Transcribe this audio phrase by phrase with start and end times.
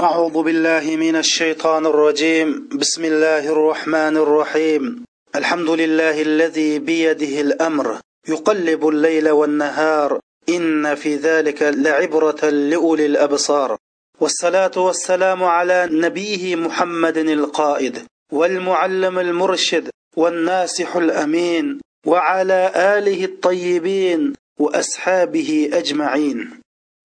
[0.00, 2.68] أعوذ بالله من الشيطان الرجيم.
[2.74, 5.04] بسم الله الرحمن الرحيم.
[5.36, 7.98] الحمد لله الذي بيده الأمر.
[8.28, 10.20] يقلب الليل والنهار.
[10.48, 13.76] إن في ذلك لعبرة لأولي الأبصار.
[14.20, 17.98] والصلاة والسلام على نبيه محمد القائد.
[18.32, 19.90] والمعلم المرشد.
[20.16, 21.80] والناسح الأمين.
[22.06, 24.32] وعلى آله الطيبين.
[24.58, 26.60] وأصحابه أجمعين.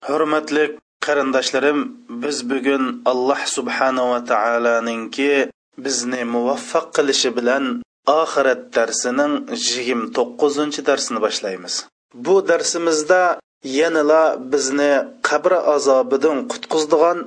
[0.08, 1.78] Hurmatli qarindoshlarim
[2.22, 5.32] biz bugun alloh subhanava taoloninki
[5.84, 7.64] bizni muvaffaq qilishi bilan
[8.20, 9.32] oxirat darsining
[9.66, 11.74] yigirma to'qqizinchi darsini boshlaymiz.
[12.26, 13.22] Bu darsimizda
[13.78, 14.92] yanala bizni
[15.28, 17.18] qabr azobidan qutqizdigan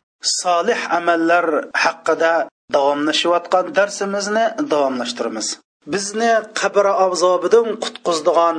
[0.42, 1.46] solih amallar
[1.84, 2.34] haqida
[2.76, 5.48] davomlashayotgan darsimizni davomlashtiramiz.
[5.94, 8.58] Bizni qabr azobidan qutqizdigan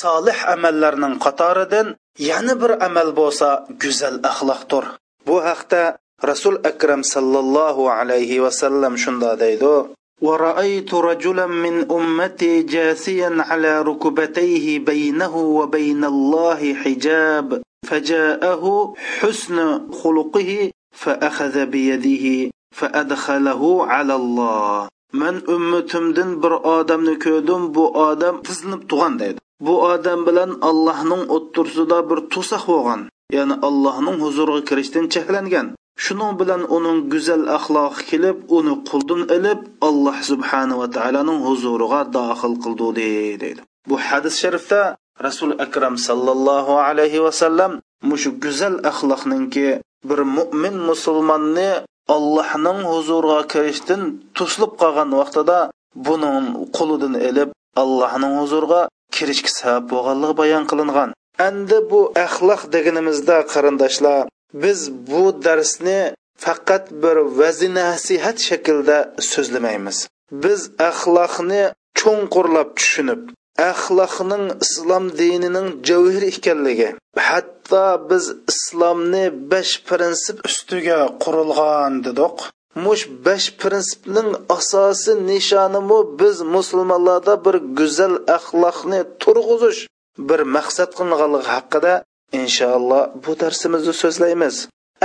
[0.00, 1.86] solih amallarning qatoridan
[2.18, 3.48] yana bir amal bo'lsa
[3.82, 4.84] go'zal axloqdir
[5.26, 5.82] bu haqda
[6.30, 9.98] rasul akram sallallohu alayhi vasallam shunda deydi.
[10.22, 19.58] ورأيت رجلا من أمتي جاثيا على ركبتيه بينه وبين الله حجاب فجاءه حسن
[19.92, 29.18] خلقه فأخذ بيده فأدخله على الله من أمتمدن بر آدم نكودم بو آدم تزنب تغان
[29.18, 29.47] deydi.
[29.66, 33.00] Bu odam bilan allohning o'ttirsida bir to'saq bo'lgan
[33.36, 35.66] ya'ni allohning huzuriga kirishdan cheklangan.
[36.04, 42.88] Shuning bilan uning go'zal axloqi kelib uni quldan ilib alloh subhanava taoloning huzuriga dohil qildi
[42.98, 43.48] deydi.
[43.88, 44.80] Bu hadis sharifda
[45.26, 47.72] rasul akram sallallohu alayhi vasallam
[48.10, 49.68] mushu go'zal axloqninki
[50.08, 51.70] bir mo'min musulmonni
[52.16, 54.02] allohning huzuriga kirishdan
[54.38, 55.58] to'silib qolgan vaqtida
[56.06, 56.44] buning
[56.76, 57.50] qulidan ilib
[57.82, 58.82] allohning huzuriga
[59.16, 61.10] kirishga sabab bo'lganligi bayon qilingan.
[61.48, 64.22] Endi bu axloq deganimizda qarindoshlar
[64.62, 66.00] biz bu darsni
[66.44, 68.98] faqat bir vazi nasihat shaklida
[69.32, 69.98] so'zlamaymiz.
[70.44, 71.62] Biz axloqni
[72.00, 73.22] cho'nqurlab tushunib
[73.70, 76.88] axloqning islom dinining javhir ekanligi
[77.28, 82.36] hatto biz islomni besh prinsip ustiga qurilgan dedik.
[82.84, 85.98] Mush besh prinsipning asosi nishonimi?
[86.20, 89.80] Biz musulmonlarda bir go'zal axloqni turg'izish
[90.28, 91.94] bir maqsad qilinganligi haqida
[92.40, 94.56] inshaalloh bu darsimizda so'zlaymiz.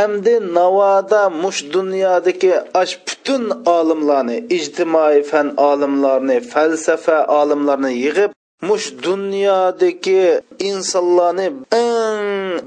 [0.06, 3.44] Endi navoda mush dunyodagi ash butun
[3.78, 8.32] olimlarni ijtimoiy fan olimlarni falsafa olimlarni yig'ib
[8.68, 10.24] mush dunyodagi
[10.70, 11.48] insonlarni
[11.80, 11.92] eng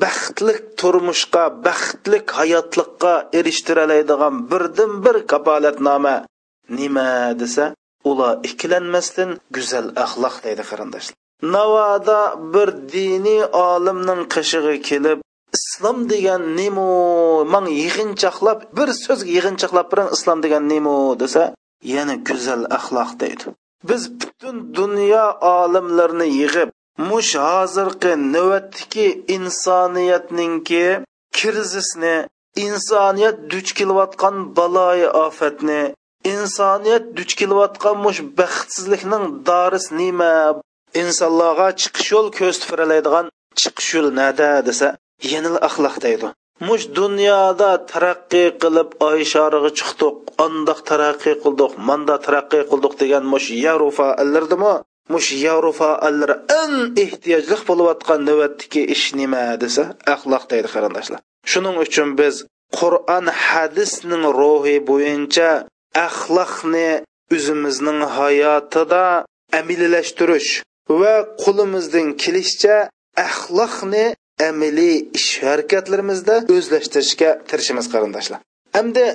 [0.03, 6.17] baxtlik turmushga baxtlik hayotlikqa erishtiroladigan birdan bir kapolatnoma
[6.79, 7.11] nima
[7.41, 7.65] desa
[8.11, 11.17] ular ikkilanmasdan go'zal axloq deydi qarindoshlar.
[11.55, 12.21] Navoda
[12.55, 15.19] bir diniy olimning qishig'i kelib
[15.57, 16.89] islom degan nemu
[17.53, 21.43] man yig'inchoqlab bir so'zga yig'inchoqlab birin islom degan nemu desa
[21.95, 23.45] yana go'zal axloq deydi.
[23.89, 25.27] Biz butun dunyo
[25.57, 30.87] olimlarini yig'ib mush hozirgi navbatdagi insoniyatningki
[31.37, 32.17] krizisni
[32.67, 35.83] insoniyat duch kelayotgan baloyi ofatni
[36.33, 40.33] insoniyat duch kelayotgan mush baxtsizlikning doris nima?
[41.03, 43.31] Insonlarga chiqish yo'l ko'rsatib
[43.61, 44.89] chiqish yo'l nada desa
[45.33, 46.29] yana axloq deydi.
[46.67, 53.49] Mush dunyoda taraqqiy qilib oy shariga chiqdiq andoq taraqqiy qildiq manda taraqqiy qildiq degan mush
[53.65, 54.73] yevropa allardimi
[55.13, 56.31] mush yevropa allar
[56.63, 59.83] eng ehtiyojli bo'layotgan navbatdagi ish nima desa
[60.15, 61.21] axloq deydi qarindoshlar.
[61.51, 62.35] Shuning uchun biz
[62.79, 65.51] qur'on hadisning ruhi bo'yicha
[66.07, 66.91] axloqni
[67.35, 69.05] o'zimizning hayotida
[69.61, 70.51] amillashtirish
[71.01, 71.15] va
[71.45, 72.77] qo'limizdan kelishicha
[73.29, 74.07] axloqni
[74.49, 78.41] amiliy ish harakatlarimizda o'zlashtirishga tirishimiz qarindoshlar.
[78.81, 79.07] Endi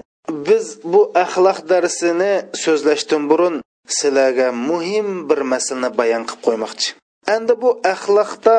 [0.48, 3.56] biz bu axloq darsini so'zlashdan burun
[3.88, 6.88] sizlarga muhim bir masalani bayon qilib qo'ymoqchi.
[7.36, 8.58] Endi bu axloqda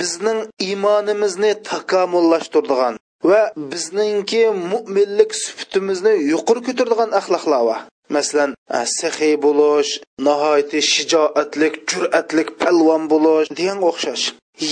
[0.00, 2.94] bizning iymonimizni takomillashtiradigan
[3.30, 3.40] va
[3.72, 7.80] bizningki mo'minlik sifatimizni yuqori ko'taradigan axloqlar bor
[8.16, 8.50] masalan
[8.98, 9.90] saxiy bo'lish
[10.26, 14.24] nihoyatda shijoatlik jur'atlik palvon bo'lish degan o'xshash.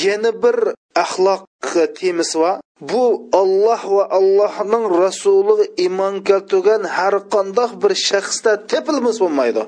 [0.05, 0.57] Yana bir
[1.05, 1.43] axloq
[1.99, 9.63] temisi bor bu olloh va allohning rasuliga iymon keltirgan har qandoq bir shaxsda tepilmas bo'lmaydi.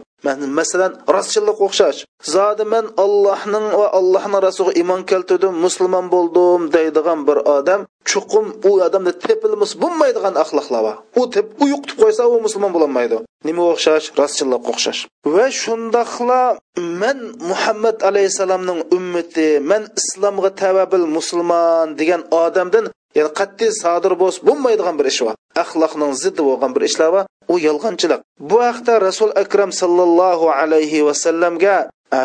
[0.58, 1.98] Masalan rostchillik o'xshash.
[2.34, 7.80] Zodi man allohning va allohning rasuliga iymon keltirdim musulmon bo'ldim deydigan bir odam
[8.10, 10.96] chuqum u odamda tepilmas bo'lmaydigan axloqlar bor.
[11.20, 11.66] U tep u
[12.00, 13.16] qo'ysa u musulmon bo'lolmaydi
[13.48, 14.06] nima o'xshash?
[14.20, 15.00] Rostchillikqa o'xshash.
[15.34, 16.42] Va shundoqla
[17.02, 17.18] man
[17.50, 19.82] muhammad alayhissalomning ummati man
[20.12, 22.84] islomga tavabil musulmon degan odamdan
[23.16, 27.54] ya'ni qat'iy sodir bo'lsa bo'lmaydigan bir ish bor axloqning ziddi bo'lgan bir ishlar bor u
[27.68, 28.20] yolg'onchilik.
[28.50, 31.76] Bu haqda rasul akram sallallohu alayhi vasallamga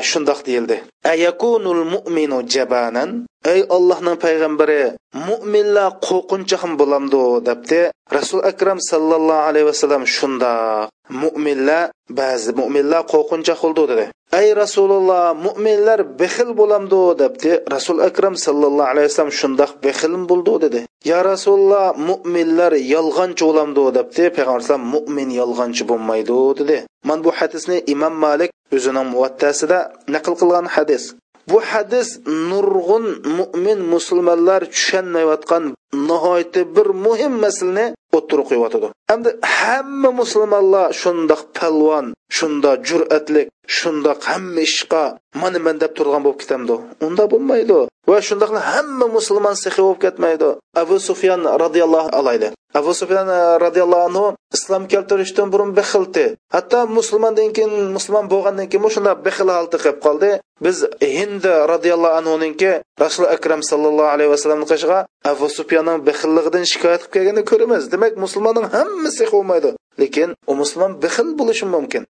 [0.09, 0.77] shundoq deyildi.
[1.13, 3.09] Ayakunul mu'minu jabanan
[3.53, 4.81] ey ollohning payg'ambari
[5.27, 7.81] mo'minlar qo'rqinchoq bo'lamdi debdi
[8.17, 10.89] rasul akram sallallohu alayhi vasallam shundoq.
[11.23, 11.83] Mo'minlar
[12.19, 14.05] ba'zi mo'minlar qo'rqinchoq bo'ldi dedi.
[14.33, 17.51] Ey rasululloh mo'minlar bexil bo'lamdi debdi.
[17.75, 20.81] Rasul akram sallallohu alayhi vasallam shundoq bexil bo'ldi dedi.
[21.11, 24.23] Ya rasululloh mo'minlar yolg'onchi bo'lamdi debdi.
[24.35, 26.77] Payg'ambar alayhisalom mo'min yolg'onchi bo'lmaydi dedi.
[27.07, 29.79] Mana bu hadisni imom malik o'zining muvattasida
[30.15, 31.03] naql qilgan hadis.
[31.51, 32.09] Bu hadis
[32.51, 33.05] nurg'un
[33.37, 35.63] mo'min musulmonlar tushunmayotgan
[35.93, 37.85] nihoyatda bir muhim masalani
[38.17, 39.29] o'ttirib qo'yyotidi hamda
[39.59, 42.05] hamma musulmonlar shundoq palvon
[42.37, 43.47] shundoq jur'atlik
[43.77, 45.03] shundoq hamma ishqa
[45.41, 46.75] mana man deb turgan bo'lib ketamdi.
[47.07, 47.79] Unda bo'lmaydi.
[48.09, 50.49] Va shundoqla hamma musulmon sehi bo'lib ketmaydi.
[50.81, 52.49] Abu sufyan roziyallohu alayhi.
[52.79, 53.27] Abu sufyan
[53.65, 54.25] roziyallohu anhu
[54.55, 56.25] islom keltirishdan burun bexilti.
[56.55, 60.29] Hatto musulmondan keyin musulmon bo'lgandan keyin shunda bexil holda qilib qoldi.
[60.65, 60.77] Biz
[61.17, 61.43] hind
[61.73, 62.71] roziyallohu anhuninki
[63.03, 64.99] rasul akram sallallohu alayhi vasallamni qishiga
[65.31, 67.83] abu sufyanning bexilligidan shikoyat qilib kelganini ko'ramiz.
[67.93, 69.69] Demak musulmonning hammasi bo'lmaydi.
[70.01, 72.03] Lekin u musulmon bixil bo'lishi mumkin.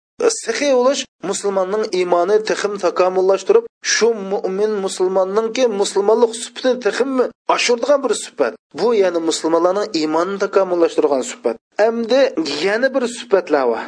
[0.41, 7.25] Sixiy bo'lish musulmonning iymoni tixim takomillashtirib shu mo'min musulmonninki musulmonlik sifatini tiximmi
[7.55, 11.55] oshirdigan bir sifat bu ya'ni musulmonlarning iymonini takomillashtirgan sifat
[11.87, 12.21] endi
[12.65, 13.81] yana bir sifatlar bor.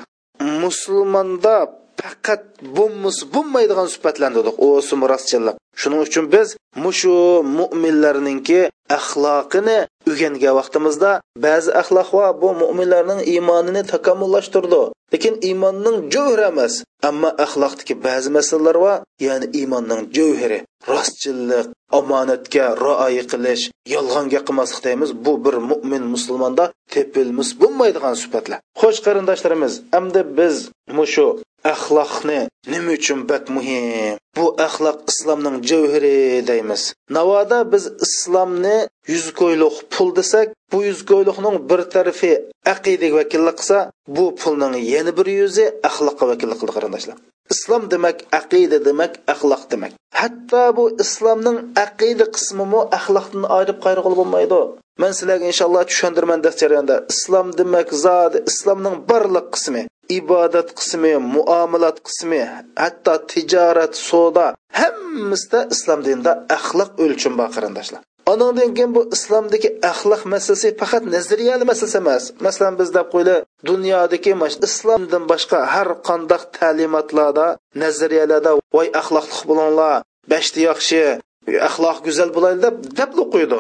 [0.64, 1.56] Musulmonda
[2.00, 2.42] faqat
[2.78, 5.56] bo'lmas bo'lmaydigan sifatlarni dedik o'sim rostchilik.
[5.82, 6.48] Shuning uchun biz
[6.84, 7.16] mushu
[7.58, 8.62] mo'minlarninki
[8.98, 9.78] axloqini
[10.10, 11.12] o'rgangan vaqtimizda
[11.46, 14.84] ba'zi axloq va bu mo'minlarning iymonini takomillashtirdi.
[15.14, 16.74] Lekin iymonning jovhiri emas
[17.10, 18.94] ammo axloqdagi ba'zi masalalar va
[19.28, 20.60] ya'ni iymonning jovhiri
[20.92, 21.68] rostchillik
[22.00, 23.64] omonatga rioya qilish
[23.94, 25.10] yolg'onga qilmaslik deymiz.
[25.26, 30.56] Bu bir mo'min musulmonda tepilmis bo'lmaydigan sifatlar xo'sh qarindoshlarimiz endi biz
[30.98, 31.28] mushu
[31.74, 32.40] axloqni
[32.72, 34.16] nima uchun bak muhim?
[34.38, 36.18] Bu axloq islomning javhiri
[36.50, 36.82] deymiz.
[37.18, 38.78] Navoda biz islomni
[39.14, 42.32] yuz ko'yliq pul desak bu yuz ko'yliqning bir tarafi
[42.74, 43.78] aqidaga vakillik qilsa
[44.16, 47.18] bu pulning yana bir yuzi axloqqa vakillik qildi qarindoshlar.
[47.54, 49.92] Islom demak aqida demak axloq demak.
[50.22, 54.62] Hatto bu islomning aqida qismimi axloqdan ayirib qayrg'il bo'lmaydi?
[55.02, 56.96] Man sizlarga inshaalloh tushundirman dars jarayonida.
[57.14, 59.84] Islom demak zot islomning barliq qismi.
[60.20, 62.42] Ibodat qismi muomalat qismi
[62.84, 64.48] hatto tijorat savdo
[64.80, 68.02] hammasida islom dinida axloq o'lchim bor qarindoshlar
[68.32, 72.24] Onundan keyin bu islomdagi axloq masalasi faqat nazariyali masalasi emas.
[72.46, 73.36] Masalan, biz deb qo'yli
[73.70, 74.32] dunyodagi
[74.68, 77.48] islomdan boshqa har qanday ta'limotlarda,
[77.84, 79.96] nazariyalarda voy axloqli bo'linglar,
[80.32, 81.02] bashti yaxshi,
[81.68, 83.58] axloq go'zal bo'laydi deb deb qo'ydi.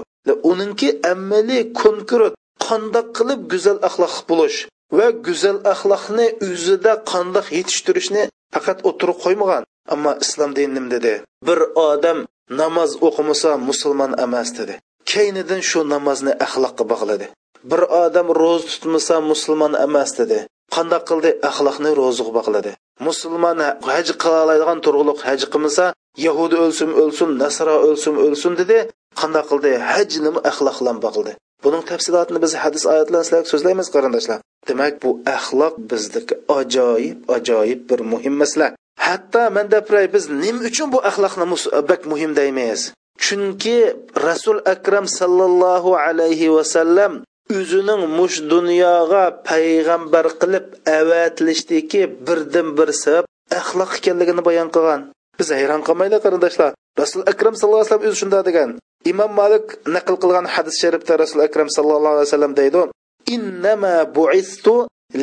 [0.51, 2.33] Uningki amaliy konkret
[2.67, 4.59] qandoq qilib go'zal axloqli bo'lish
[4.97, 8.23] va go'zal axloqni o'zida qandoq yetishtirishni
[8.53, 9.63] faqat o'tirib qo'ymagan.
[9.93, 11.13] Ammo islom dini dedi?
[11.47, 12.17] Bir odam
[12.61, 14.75] namoz o'qimasa musulmon emas dedi.
[15.11, 17.25] Keynidan shu namozni axloqqa bog'ladi.
[17.71, 20.39] Bir odam ro'za tutmasa musulmon emas dedi.
[20.75, 21.29] Qandoq qildi?
[21.49, 22.71] Axloqni ro'zaga bog'ladi.
[23.07, 25.85] Musulmon haj qila oladigan turg'uliq haj qilmasa
[26.25, 28.77] yahudi o'lsin o'lsin nasro o'lsin o'lsin dedi.
[29.19, 29.71] Qandoq qildi?
[29.91, 31.33] Haj nima axloq bilan bog'ladi.
[31.63, 34.39] Buning tafsilotini biz hadis oyatlar sizlarga so'zlaymiz qarindoshlar.
[34.68, 38.68] Demak bu axloq bizniki ajoyib ajoyib bir muhim masala
[39.07, 41.45] hatto man dapiray biz nima uchun bu axloqni
[41.90, 42.80] bak muhim deymiz?
[43.26, 43.78] Chunki
[44.28, 47.14] rasul akram sallallohu alayhi vasallam
[47.57, 50.66] o'zining mush dunyoga payg'ambar qilib
[50.97, 53.26] avatilishdiki birdan bir sabab
[53.59, 55.02] axloq ekanligini bayon qilgan.
[55.40, 56.71] Biz hayron qolmaylik qarindoshlar.
[57.02, 58.69] Rasul akram sallallohu alayhi vasallam o'zi shunday degan.
[59.11, 62.81] Imom malik naql qilgan hadis sharifda rasul akram sallallohu alayhi vasallam deydi
[63.35, 64.75] innama buistu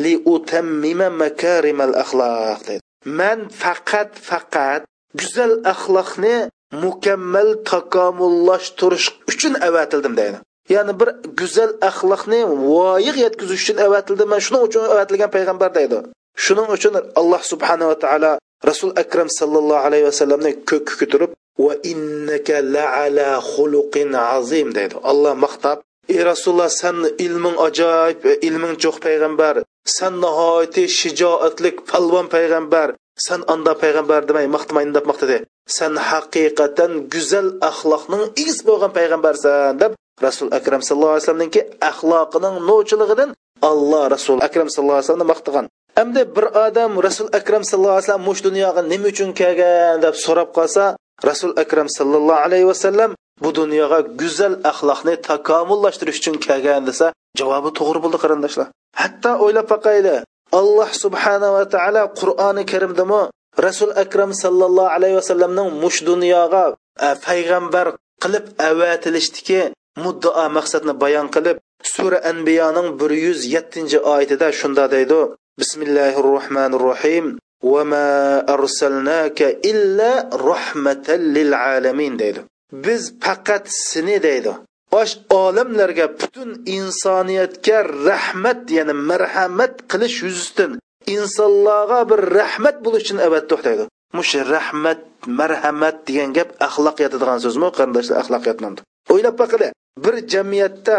[0.03, 2.83] li utammima makarimal axloq deydi.
[3.19, 4.81] Man faqat faqat
[5.19, 6.35] go'zal axloqni
[6.83, 10.37] mukammal takomillashtirish uchun avatildim deydi.
[10.73, 12.39] Ya'ni bir go'zal axloqni
[12.69, 15.97] voyiq yetkazish uchun avatildim man shuning uchun avatilgan payg'ambar deydi.
[16.45, 18.31] Shuning uchun alloh subhanava taolo
[18.69, 21.31] rasul akram sallallohu alayhi vasallamni ko'kka ko'tarib
[21.63, 24.95] va innaka la'ala xuluqin azim deydi.
[25.11, 25.77] Alloh maqtab.
[26.13, 29.55] Ey rasululloh san ilming ajoyib ilming jo'q payg'ambar.
[29.97, 32.87] San nihoyati shijoatlik palvon payg'ambar.
[33.27, 35.37] San anda payg'ambar demay maqtamayin deb maqtadi.
[35.77, 39.91] San haqiqatan go'zal axloqning egisi bo'lgan payg'ambarsan deb
[40.25, 43.29] rasul akram sallallohu alayhi vasallamniki axloqining novchiligidan
[43.71, 45.65] alloh rasul akram sallallohu alayhi vasallamni maqtagan.
[46.01, 49.95] Amda bir odam rasul akram sallallohu alayhi vasallam mush dunyoga nima uchun kelgan?
[50.05, 50.83] deb so'rab qolsa
[51.29, 53.11] rasul akram sallallohu alayhi vasallam
[53.43, 57.07] bu dunyoga go'zal axloqni takomillashtirish uchun kelgan desa
[57.39, 58.67] javobi to'g'ri bo'ldi qarindoshlar.
[59.01, 60.15] Hatto o'ylab boqayli
[60.59, 63.21] alloh subhanava taolo qur'oni karimdami
[63.67, 66.63] rasul akram sallallohu alayhi vasallamning mush dunyoga
[67.05, 67.87] e, payg'ambar
[68.23, 69.61] qilib avatilishdiki
[70.03, 71.57] muddao maqsadni bayon qilib
[71.93, 75.19] sura anbiyoning bir yuz yettinchi oyatida shunda deydi
[75.61, 77.25] bismillahi rohmanir rohim
[77.64, 78.08] وما
[78.54, 82.40] أرسلناك إلا رحمة للعالمين deydi
[82.72, 84.52] biz faqat seni deydi
[84.92, 87.78] osh olamlarga butun insoniyatga
[88.08, 90.72] rahmat ya'ni marhamat qilish yuzasidan
[91.16, 93.84] insonlarga bir rahmat bo'lish uchun avatdiq deydi
[94.18, 95.00] mush rahmat
[95.40, 98.80] marhamat degan gap axloq yetadigan so'zmi qarindoshlar axloq yetmadi
[99.12, 99.68] o'ylab boqili
[100.04, 100.96] bir jamiyatda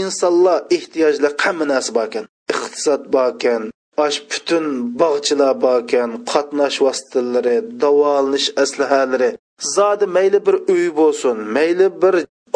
[0.00, 3.62] insonlar ehtiyojli hamma narsa bor ekan iqtisod bor ekan
[4.05, 4.65] osh butun
[5.01, 9.29] bog'chilar bor ekan qatnash vositalari davolanish aslahalari.
[9.75, 12.15] Zodi mayli bir uy bo'lsin mayli bir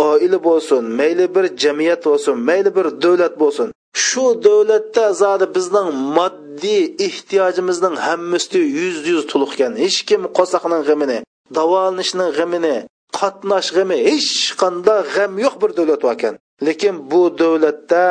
[0.10, 3.68] oila bo'lsin mayli bir jamiyat bo'lsin mayli bir davlat bo'lsin.
[4.06, 9.52] Shu davlatda zodi bizning moddiy ehtiyojimizning hammasi yuz yuz to'liq
[9.84, 11.20] hech kim qo'saqning g'amini
[11.58, 12.76] davolanishning g'amini
[13.20, 14.32] qatnash g'ami hech
[14.62, 16.34] qanday g'am yo'q bir davlat ekan
[16.68, 18.06] lekin bu davlatda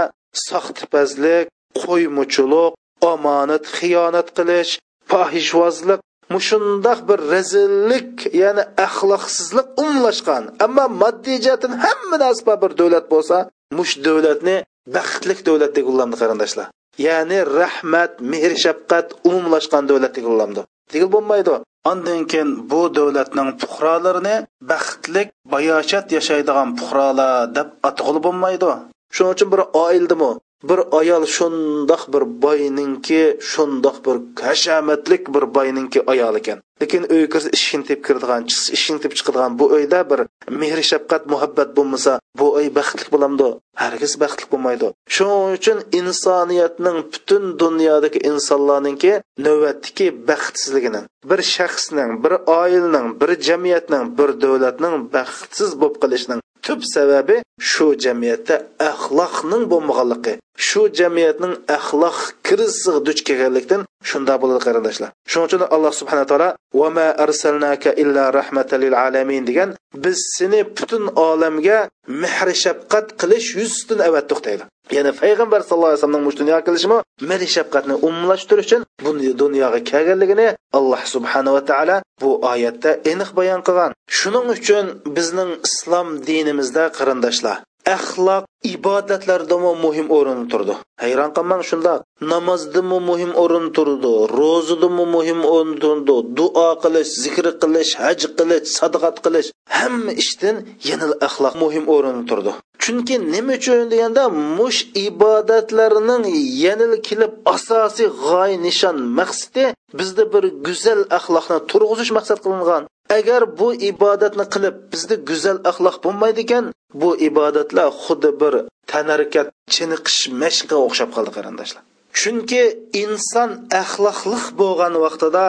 [0.48, 1.44] soxtipazlik
[1.82, 2.72] qo'ymuchilik
[3.10, 4.72] omonat xiyonat qilish
[5.10, 6.00] fohishvozlik
[6.34, 10.44] mushundoq bir razillik ya'ni axloqsizlik umlashgan.
[10.64, 13.36] Ammo moddiy jihatdan hamma narsa bir davlat bo'lsa
[13.78, 14.56] mush davlatni
[14.96, 16.66] baxtlik davlat deb ulamdi qarindoshlar.
[17.06, 20.60] Ya'ni rahmat mehr shafqat umumlashgan davlat deb ulamdi.
[20.92, 21.54] Degil bo'lmaydi.
[21.90, 24.36] Ondan keyin bu davlatning fuqarolarini
[24.70, 28.70] baxtlik, bayoshat yashaydigan fuqarolar deb atg'ul bo'lmaydi.
[29.14, 30.30] Shuning uchun bir oildimi
[30.68, 34.16] bir ayol shundoq bir boyninki shundoq bir
[34.46, 36.58] hashamatlik bir boyninki ayol ekan.
[36.82, 38.42] Lekin uyga kirsa eshikni tep kiradigan
[38.76, 40.20] eshikni tep chiqadigan bu uyda bir
[40.60, 43.48] mehr shafqat muhabbat bo'lmasa bu uy baxtli bo'lamdi.
[43.82, 44.86] Hargiz baxtli bo'lmaydi.
[45.14, 49.12] Shuning uchun insoniyatning butun dunyodagi insonlarninki
[49.46, 57.36] navbatdagi baxtsizligini bir shaxsning bir oilaning bir jamiyatning bir davlatning baxtsiz bo'lib qolishining tub sababi
[57.70, 58.54] shu jamiyatda
[58.90, 60.34] axloqning bo'lmaganligi
[60.66, 65.10] shu jamiyatning axloq krizisiga duch kelganlikdan shunda bo'ladi qarindoshlar.
[65.30, 66.48] Shuning uchun alloh subhana taolo
[66.80, 69.70] va ma arsalnaka illa rahmatalil alamin degan
[70.04, 71.78] biz seni butun olamga
[72.22, 74.64] mehri shafqat qilish yuzidan avatdiq deydi
[74.96, 76.98] ya'ni payg'ambar sallallohu alayhi vasallamning mush dunyoga kelishimi
[77.30, 79.10] mehri shafqatni umumlashtirish uchun bu
[79.42, 83.90] dunyoga kelganligini alloh subhanava taolo bu oyatda aniq bayon qilgan.
[84.18, 87.58] Shuning uchun bizning islom dinimizda qarindoshlar
[87.96, 90.74] axloq ibodatlardami muhim o'rin turdi.
[91.02, 92.00] Hayron qolmang shundoq.
[92.32, 96.16] Namozdami muhim o'rin turdi ro'zadami muhim o'rin turdi.
[96.38, 99.48] Duo qilish zikr qilish haj qilish sadaqat qilish
[99.78, 100.56] hamma ishdan
[100.88, 102.52] yana axloq muhim o'rin turdi.
[102.82, 104.24] Chunki nima uchun deganda
[104.58, 106.24] mush ibodatlarning
[106.64, 109.64] yanil kelib asosiy g'oya nishon maqsadi
[109.98, 112.82] bizda bir go'zal axloqni turg'izish maqsad qilingan.
[113.18, 116.64] Agar bu ibodatni qilib bizda go'zal axloq bo'lmaydi ekan
[117.00, 118.54] bu ibodatlar xuddi bir
[118.92, 121.82] tanarkat chiniqish mashqqa o'xshab qoldi qarindoshlar.
[122.20, 122.62] Chunki
[123.04, 123.50] inson
[123.82, 125.46] axloqliq bo'lgan vaqtida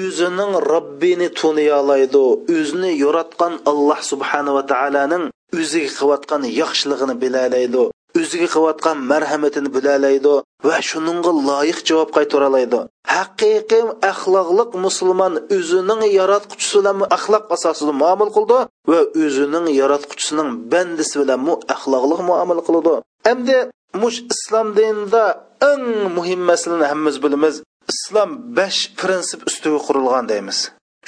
[0.00, 2.22] o'zining robbini tuniyolaydi
[2.56, 5.24] o'zini yaratgan alloh subhanava taoloning
[5.60, 7.82] o'ziga qilayotgan yaxshiligini bilalaydi
[8.24, 10.34] o'ziga qilayotgan marhamatini bilalaydi
[10.68, 12.80] va shuningga loyiq javob qaytaralaydi.
[13.16, 18.58] Haqiqiy axloqliq musulmon o'zining yaratquchisi bilan axloq asosida muomala qildi
[18.90, 22.94] va o'zining yaratquchisining bandisi bilan mu axloqliq muomala qiladi
[23.32, 23.58] endi
[24.02, 25.24] mush islom dinida
[25.70, 25.84] eng
[26.16, 27.54] muhim masalani hammamiz bilamiz.
[27.92, 30.58] Islom besh prinsip ustiga qurilgan deymiz.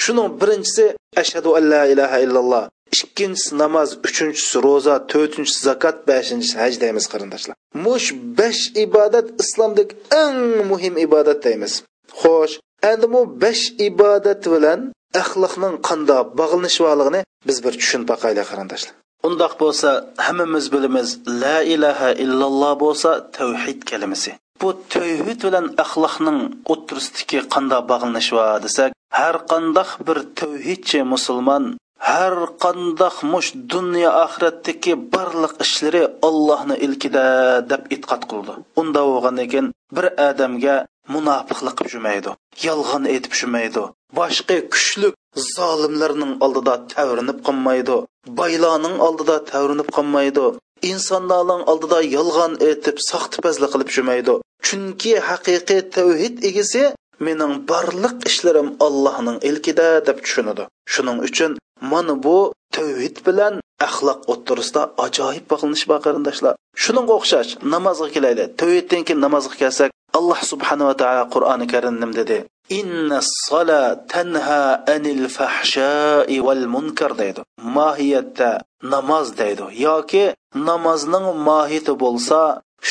[0.02, 0.84] Shuning birinchisi
[1.22, 2.64] ashhadu an la ilaha illalloh
[2.94, 7.54] ikkinchisi namoz uchinchisi ro'za to'rtinchisi zakot beshinchisi haj deymiz qarindoshlar.
[7.84, 10.40] Mush besh ibodat islomdagi eng
[10.70, 11.72] muhim ibodat deymiz.
[12.20, 12.54] Xo'sh
[12.90, 14.80] endi bu besh ibodat bilan
[15.22, 18.94] axloqning qandoq bog'lanishvorligini biz bir tushunib boqaylik qarindoshlar.
[19.28, 19.90] Undoq bo'lsa
[20.26, 21.08] hammamiz bilamiz
[21.42, 24.30] la ilaha illalloh bo'lsa tavhid kalimasi.
[24.62, 26.38] Bu tavhid bilan axloqning
[26.72, 31.64] o'ttirisidagi qandoq bog'lanish bor desak har qandoq bir tavhidchi musulmon
[32.08, 32.34] har
[32.64, 37.24] qandoq mush dunyo oxiratdagi barliq ishlari ollohni ilkida
[37.70, 38.52] deb e'tiqod qildi.
[38.80, 40.76] Unda bo'lgandan keyin bir odamga
[41.14, 42.32] munofiqlik qilib jumaydi
[42.66, 43.82] yolg'on aytib jumaydi
[44.18, 45.08] boshqa kuchli
[45.54, 47.96] zolimlarning oldida tavrinib qolmaydi
[48.40, 50.46] boylarning oldida tavrinib qolmaydi
[50.92, 54.34] insonlarning oldida yolg'on aytib soxtipazlik qilib jumaydi
[54.66, 56.82] chunki haqiqiy tavhid egasi
[57.26, 60.64] mening barliq ishlarim allohning ilkida deb tushunadi.
[60.92, 61.52] Shuning uchun
[61.92, 62.38] mana bu
[62.76, 63.54] tavhid bilan
[63.86, 66.54] axloq o'ttirisida ajoyib bog'lanish bor qarindoshlar.
[66.82, 72.38] Shunga o'xshash namozga kelayli tavhiddan keyin namozga kelsak alloh subhanava taolo qur'oni karim dedi.
[72.80, 73.82] Inna sola
[74.12, 74.62] tanha
[74.94, 77.40] anil fahshai val munkar deydi.
[77.76, 78.50] Mohiyatda
[78.94, 79.64] namoz deydi.
[79.86, 80.24] Yoki
[80.68, 82.40] namozning mohiyati bo'lsa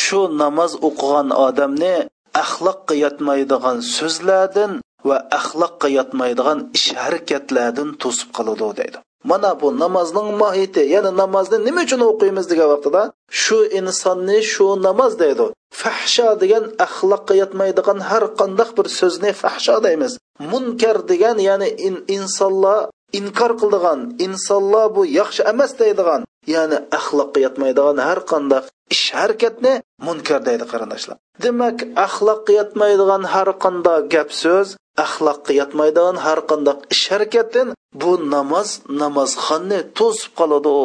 [0.02, 1.96] shu namoz o'qigan odamni
[2.44, 4.72] axloqqa yotmaydigan so'zlardan
[5.08, 8.98] va axloqqa yotmaydigan ish harakatlardan to'sib qoladi deydi.
[9.32, 13.02] Mana bu namozning mohiyati ya'ni namozni nima uchun o'qiymiz degan vaqtida
[13.44, 15.46] shu insonni shu namoz deydi.
[15.82, 20.14] Fahsha degan axloqqa yotmaydigan har qanday bir so'zni fahsha deymiz.
[20.52, 22.80] Munkar degan ya'ni in, insonlar
[23.20, 26.22] inkor qildigan insonlar bu yaxshi emas deydigan
[26.54, 28.64] ya'ni axloqqa yetmaydigan har qanday
[28.96, 29.74] ish harakatni
[30.08, 31.18] munkar deydi qarindoshlar.
[31.44, 34.68] Demak axloqqa yetmaydigan har qanday gap so'z
[35.06, 37.68] axloqqa yetmaydigan har qanday ish harakatdan
[38.02, 38.70] bu namoz
[39.02, 40.76] namozxonni to'sib qoladi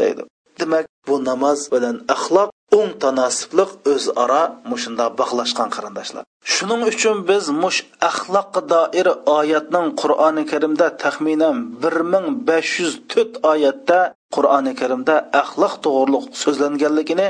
[0.00, 0.22] deydi.
[0.60, 6.24] Demak bu namoz bilan axloq o'ng tanosibliq o'zaro mushunda bog'lashgan qarindoshlar.
[6.52, 9.08] Shuning uchun biz mush axloqqa doir
[9.38, 13.98] oyatning qur'oni karimda taxminan bir ming besh yuz to'rt oyatda
[14.36, 17.26] qur'oni karimda axloq to'g'riliq so'zlanganligini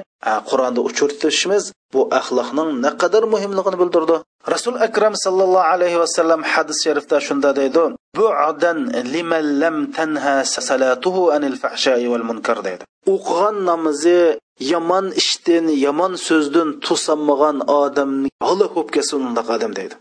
[0.51, 4.17] qur'onda uchirtishimiz bu axloqning naqadar muhimligini bildirdi.
[4.55, 7.85] Rasul akram sallallohu alayhi vasallam hadis sharifda shunda deydi
[8.19, 8.79] bu'dan
[9.15, 10.37] liman lam tanha
[10.69, 12.83] salatuhu anil fahsha'i wal munkar deydi.
[13.15, 14.21] O'qigan namozi
[14.73, 18.67] yomon ishdan yomon so'zdan to'sanmagan odamni holi
[19.05, 19.95] bo'lib kelsin undaq odam deydi.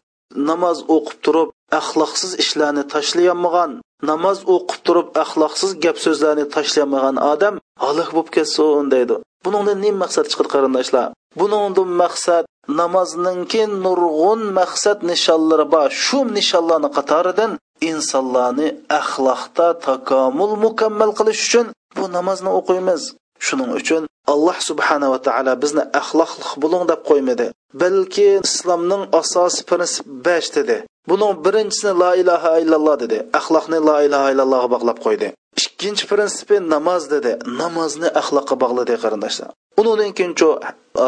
[0.50, 3.72] Namoz o'qib turib axloqsiz ishlarni tashlayolmagan
[4.10, 9.16] namoz o'qib turib axloqsiz gap so'zlarni tashlayolmagan odam halok bo'lib ketsin deydi.
[9.46, 11.08] Buningdan nima maqsad chiqadi qarindoshlar?
[11.40, 12.44] Buningdan maqsad
[12.80, 15.90] namozninki nurg'un maqsad nishonlari bor.
[16.04, 17.52] Shu nishonlarni qatoridan
[17.90, 18.68] insonlarni
[19.00, 21.66] axloqda takomul mukammal qilish uchun
[21.98, 23.02] bu namozni o'qiymiz.
[23.48, 27.48] Shuning uchun alloh subhanava taolo bizni axloqli bo'ling deb qo'ymadi.
[27.82, 30.78] Balki islomning asosiy prinsip besh dedi.
[31.10, 33.18] Buning birinchisini la ilaha illalloh dedi.
[33.40, 35.28] Axloqni la ilaha illallohga bog'lab qo'ydi.
[35.62, 37.32] Ikkinchi prinsipi namoz dedi.
[37.62, 40.34] Namozni axloqqa bog'ladi qarindoshlar undan keyin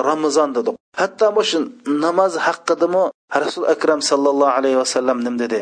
[0.09, 0.71] ramazon dedi.
[1.01, 1.59] Hatto shu
[2.03, 3.03] namoz haqidami
[3.43, 5.59] rasul akram sallallohu alayhi vasallam nim dedi?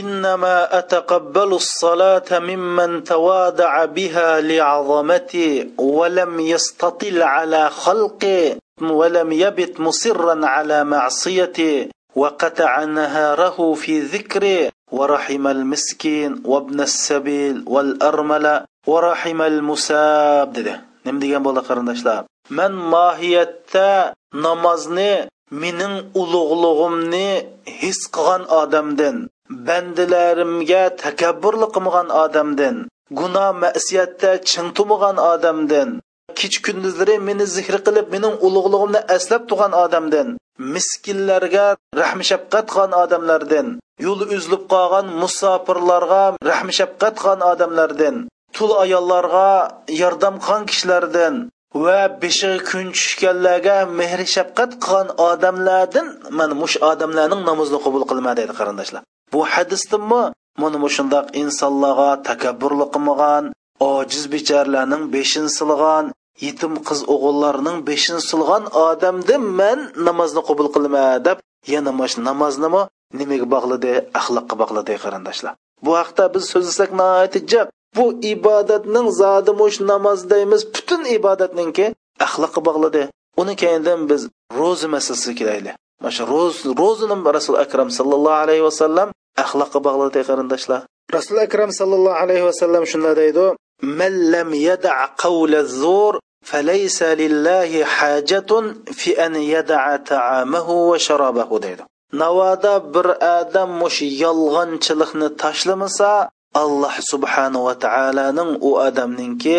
[0.00, 10.84] إنما أتقبل الصلاة ممن توادع بها لعظمتي ولم يستطل على خلقي ولم يبت مصرا على
[10.84, 20.52] معصيتي وقطع نهاره في ذكري ورحم المسكين وابن السبيل والأرمل ورحم المساب.
[20.52, 22.72] dedi nima degan bo'ldi qarindoshlar man
[25.50, 27.28] mening ulug'lig'imni
[27.80, 29.16] his qilgan odamdan
[29.66, 32.76] bandilarimga takabburlik qilmagan odamdan
[33.18, 35.88] gunoh masiyatda ching tumagan odamdan
[36.38, 40.28] kech kunduzlari meni zikr qilib mening ulug'lig'imni eslab turgan odamdan
[40.74, 41.66] miskinlarga
[42.00, 43.66] rahm shafqat qilgan odamlardan
[44.04, 48.16] yo'l uzilib qolgan musofirlarga rahm shafqat qilgan odamlardan
[48.56, 49.50] tul ayollarga
[50.02, 51.34] yordam qilgan kishilardan
[51.84, 56.06] va beshig'i kun tushganlarga mehr shafqat qilgan odamlardan
[56.38, 59.02] mana mush odamlarning namozini qabul qilma deydi qarindoshlar.
[59.32, 60.22] Bu hadisdimi?
[60.62, 63.44] Mana mushundoq insonlarga takabburlik qilmagan
[63.92, 66.04] ojiz becharalarning beshin silg'an
[66.46, 71.38] yetim qiz o'g'illarning beshin silg'an odamdan man namozni qabul qilma deb
[71.72, 72.82] yana mash namoznimi?
[73.18, 73.92] Nimaga bog'ladi?
[74.20, 75.52] Axloqqa bog'ladi qarindoshlar.
[75.84, 76.90] Bu haqda biz so'zlasak
[77.52, 81.85] jab bu ibodatning zodi mush namoz deymiz butun ibodatninki
[82.25, 83.03] axloqqa bog'ladi
[83.41, 84.21] uni keyindan biz
[84.59, 89.07] ro'za masalasiga kelaylik mana shu ro'z ro'zini rasul akram sallallohu alayhi vasallam
[89.43, 90.81] axloqqa bog'ladi qarindoshlar
[91.17, 93.45] rasul akram sallallohu alayhi vasallam shunday deydi
[93.99, 94.91] man lam yada
[95.23, 96.15] qawla zur
[96.51, 98.51] فليس لله حاجة
[98.99, 103.07] في أن يدع طعامه وشرابه deydi navoda bir
[103.39, 106.29] odam mush yolg'onchilikni tashlamasa
[106.62, 109.58] alloh subhanava taoloning u odamninki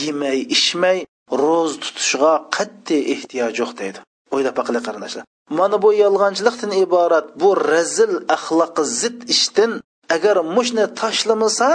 [0.00, 0.98] yemay ichmay
[1.42, 3.98] ro'z tutishga qat'iy ehtiyoj yo'q deydi.
[4.34, 9.72] O'ylab baqili qarindoshlar mana bu yolg'onchilikdan iborat bu razil axloqi zid ishdan
[10.16, 11.68] agar mushni tashlamasa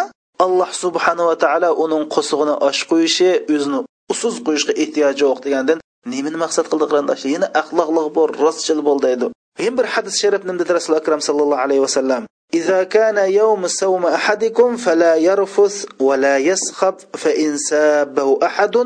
[0.45, 3.79] alloh subhanava taolo uning qo'sig'ini osh qo'yishi o'zini
[4.13, 5.77] usiz qo'yishga ehtiyoji yo'q degandan
[6.13, 9.25] nimani maqsad qildi qarindoshlar yana axloqli bo'l rostchil bo'l deydi.
[9.65, 12.23] Yana bir hadis sharif nimda rasul akram sallallohu alayhi vasallam
[12.54, 18.76] إذا كان يوم سوم أحدكم فلا يرفث ولا يسخب فإن سابه أحد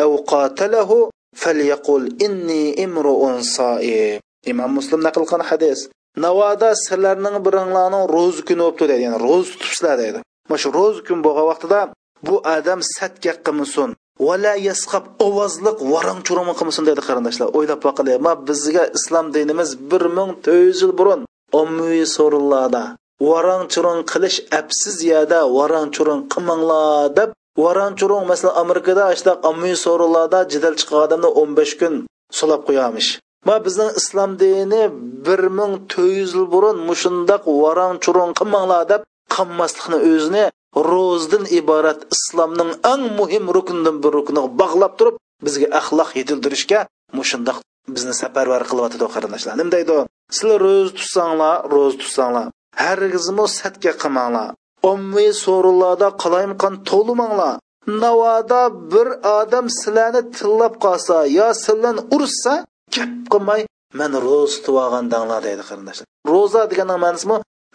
[0.00, 5.78] أو قاتله فليقل إني امرؤ صائم imom muslim naql qilgan hadis
[6.24, 11.18] navoda sizlarning biringlarning ro'za kuni bo'libdi deydi ya'ni ro'za tutibsizlar deydi mana shu ro'za kun
[11.26, 11.80] bo'lgan vaqtida
[12.26, 13.90] bu odam satga qilmasin
[14.26, 20.04] vala yasqab ovozliq varang churang qilmasin dedi qarindoshlar o'ylab boqilik ma bizga islom dinimiz bir
[20.16, 21.20] ming to'rt yuz yil burun
[21.60, 22.84] ommaviy so'rinlarda
[23.19, 27.29] varang churang qilish absiz yada varang churang qilmanglar deb
[27.63, 31.95] varang churang masalan amerikada shunaqa ommaviy so'rovlarda jidal chiqqan odamni o'n besh kun
[32.37, 33.09] sulab qo'yamish
[33.47, 34.81] ma bizning islom dini
[35.25, 39.01] bir ming to'rt yuz yil burun mushundoq varang churang qilmanglar deb
[39.35, 40.43] qilmaslikni o'zini
[40.91, 46.79] ro'zdan iborat islomning eng muhim ruknidan bir rukniga bog'lab turib bizga axloq yetildirishga
[47.19, 47.57] mushundoq
[47.95, 49.53] bizni safarvar qilyotidi qarindoshlar.
[49.59, 49.95] Nima deydi?
[50.35, 52.45] Sizlar ro'za tutsanglar ro'za tutsanglar.
[52.83, 54.49] Hargizmi satga qilmanglar
[54.91, 57.55] ommaviy so'rinlarda qalayimqon to'limanglar
[58.03, 58.61] navoda
[58.93, 59.07] bir
[59.39, 62.53] odam sizlarni tillab qolsa yo sizlarni ursa
[62.95, 63.61] gap qilmay
[63.99, 66.07] man ro'za tutib deydi qarindoshlar.
[66.33, 67.25] Ro'za deganning ma'nosi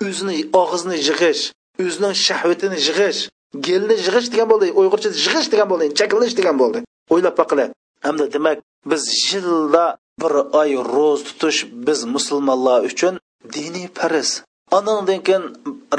[0.09, 1.42] o'zini og'izni yig'ish
[1.85, 3.20] o'zining shahvatini yig'ish
[3.66, 6.78] gelni yig'ish degan bo'ldi uyg'urcha yig'ish degan bo'ldi chakilish degan bo'ldi.
[7.12, 7.68] O'ylab boqinglar
[8.07, 8.59] hamda demak
[8.90, 9.85] biz yilda
[10.22, 13.14] bir oy ro'za tutish biz musulmonlar uchun
[13.55, 14.31] diniy farz
[14.72, 15.44] Ondan keyin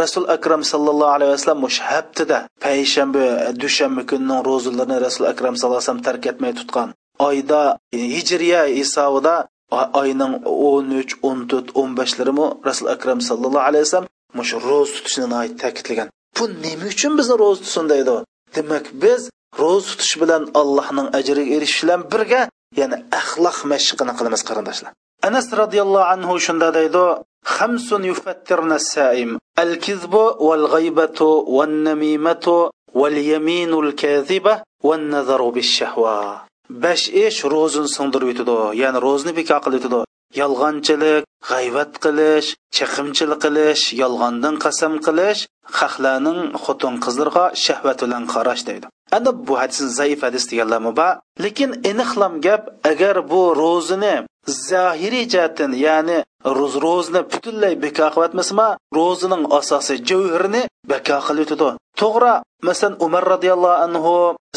[0.01, 3.25] Rasul Akram sallallohu alayhi vasallam mush haftada payshanba,
[3.63, 6.89] dushanba kunning ro'zalarini Rasul Akram sallallohu alayhi vasallam tark etmay tutgan.
[7.27, 7.62] Oyda
[8.15, 9.36] hijriya hisobida
[10.01, 14.07] oyning 13, 14, 15larimi Rasul Akram sallallohu alayhi vasallam
[14.38, 15.25] mush ro'z tutishni
[15.63, 16.07] ta'kidlagan.
[16.38, 18.15] Bu nima uchun bizni ro'z tutsin deydi
[18.55, 19.21] demak biz
[19.62, 22.41] ro'z tutish bilan allohning ajriga erishish bilan birga
[22.79, 24.91] ya'ni axloq mashqini qilamiz qarindoshlar.
[25.28, 27.06] anas roziyallohu anhu shunda deydi
[27.56, 30.14] خمس يفترن السائم الكذب
[30.48, 31.20] والغيبة
[31.56, 40.00] والنميمة واليمين الكاذبة والنظر بالشهوة besh ish ro'zini singdirib yutadi ya'ni ro'zini bekor qilib yutadi
[40.40, 45.40] yolg'onchilik g'ayvat qilish chiqimchilik qilish yolg'ondan qasam qilish
[45.78, 51.12] haqlarning xotin qizlarga shahvat bilan qarash deydi endi bu hadis zaif hadis deganlarmi bor
[51.44, 54.14] lekin aniqlam gap agar bu ro'zini
[54.47, 56.17] zohiriy jihatdan ya'ni
[56.58, 61.69] ro'z ro'zni butunlay bekor qilyotmasmi ro'zining asosi javhirini bekor qilyotidi
[62.01, 62.34] to'g'ri
[62.67, 64.15] masalan umar roziyallohu anhu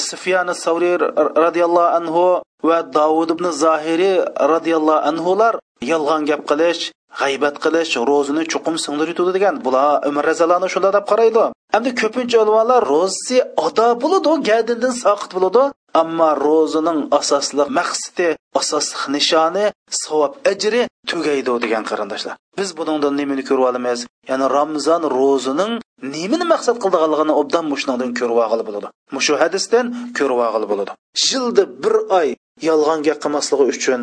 [0.09, 0.97] sufyan savriy
[1.45, 2.25] roziyallohu anhu
[2.69, 4.17] va davud ibn zohiriy
[4.53, 5.55] roziyallohu anhular
[5.91, 6.83] yolg'on gap qilish
[7.21, 9.55] g'aybat qilish ro'zini chuqum singdirib degan.
[9.65, 11.45] Bular umar razalani shunday deb qaraydi.
[11.77, 15.63] Endi ko'pincha ulamolar ro'zasi ado bo'ladi gadindan soqit bo'ladi.
[16.01, 18.29] Ammo ro'zining asosli maqsadi
[18.61, 19.65] asosli nishoni
[20.03, 22.35] savob ajri tugaydi degan qarindoshlar.
[22.59, 23.99] Biz bundan nimani ko'rib olamiz.
[24.31, 25.73] Ya'ni ramzon ro'zining
[26.15, 28.89] nimani maqsad qildiganligini obdan mushundan ko'rib olg'ili bo'ladi.
[29.17, 29.87] Mushu hadisdan
[30.19, 30.93] ko'rib olg'ili bo'ladi.
[31.29, 32.29] Yilda bir oy
[32.69, 34.01] yolg'on gap qilmasligi uchun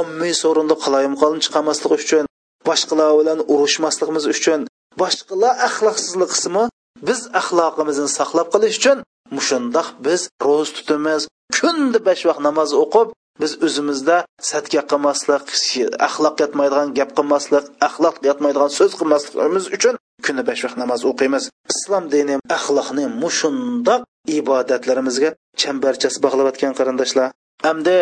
[0.00, 2.24] ommiy so'rinda qalayim qolin chiqarmasligi uchun
[2.68, 4.60] boshqalar bilan urushmasligimiz uchun
[5.02, 6.64] boshqalar axloqsizlik qismi
[7.08, 8.98] biz axloqimizni saqlab qolish uchun
[9.36, 11.22] mushundoq biz ro'z tutamiz.
[11.56, 13.08] Kunda besh vaqt namoz o'qib
[13.42, 14.16] biz o'zimizda
[14.50, 15.44] satga qilmaslik
[16.06, 19.94] axloq yotmaydigan gap qilmaslik axloq yotmaydigan so'z qilmasligimiz uchun
[20.26, 21.44] kuni besh vaqt namoz o'qiymiz.
[21.72, 24.02] Islom dini axloqni mushundoq
[24.38, 27.28] ibodatlarimizga chambarchas bog'layotgan qarindoshlar.
[27.66, 27.96] Hamda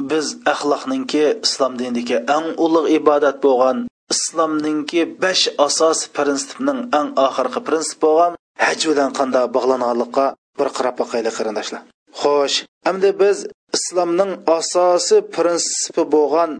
[0.00, 3.78] biz axloqninki islom dinidagi eng ulug' ibodat bo'lgan
[4.14, 8.32] islomninki besh asos prinsipning eng oxirgi prinsip bo'lgan
[8.64, 10.26] haj bilan qanday bog'langanlikqa
[10.59, 11.81] bir qarab boqaylik qarindoshlar
[12.21, 12.57] xo'sh
[12.89, 13.37] endi biz
[13.77, 16.51] islomning asosi prinsipi bo'lgan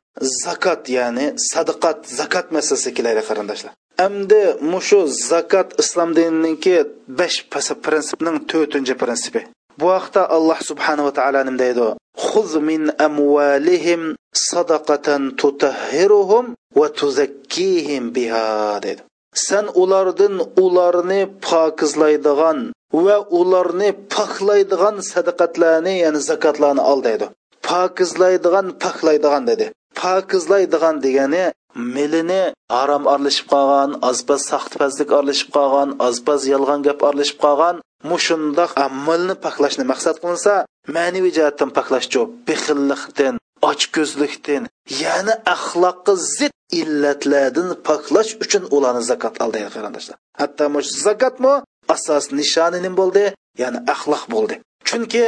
[0.43, 3.71] zakot ya'ni sadaqat zakot masalasiga kelaylik qarindoshlar
[4.07, 4.41] endi
[4.73, 6.75] mushu zakot islom dinininki
[7.19, 7.37] besh
[7.85, 9.41] prinsipning to'rtinchi prinsipi
[9.79, 11.89] bu haqda alloh subhanava taolo nima deydi
[12.27, 14.01] خذ من أموالهم
[14.33, 15.07] صدقة
[15.41, 19.01] تطهرهم وتزكيهم بها dedi
[19.36, 22.58] sen ulardan ularını pakızlaydıgan
[22.94, 27.28] ve ularını paklaydıgan sadaqatlarni ya'ni zakatlarını al deydi
[27.62, 29.72] Pakızlaydıgan, paklaydıgan dedi.
[29.94, 37.76] Pakızlaydıgan degeni milini harom aralashib qolgan ozpaz saxtpazlik aralashib qolgan ozpaz yolg'on gap aralashib qolgan
[38.10, 40.54] mushundoq amalni paklashni maqsad qilinsa
[40.96, 43.34] ma'naviy jihatdan paklash paklashchu bexillikdan
[43.70, 44.62] ochko'zlikdan
[45.02, 50.16] ya'ni axloqqa zid illatlardan poklash uchun ularni zakot al qarindoshlar.
[50.40, 50.64] Hatto
[51.06, 51.54] zakotmi
[51.94, 53.24] asos nishoni nim bo'ldi
[53.62, 54.54] ya'ni axloq bo'ldi.
[54.88, 55.24] Chunki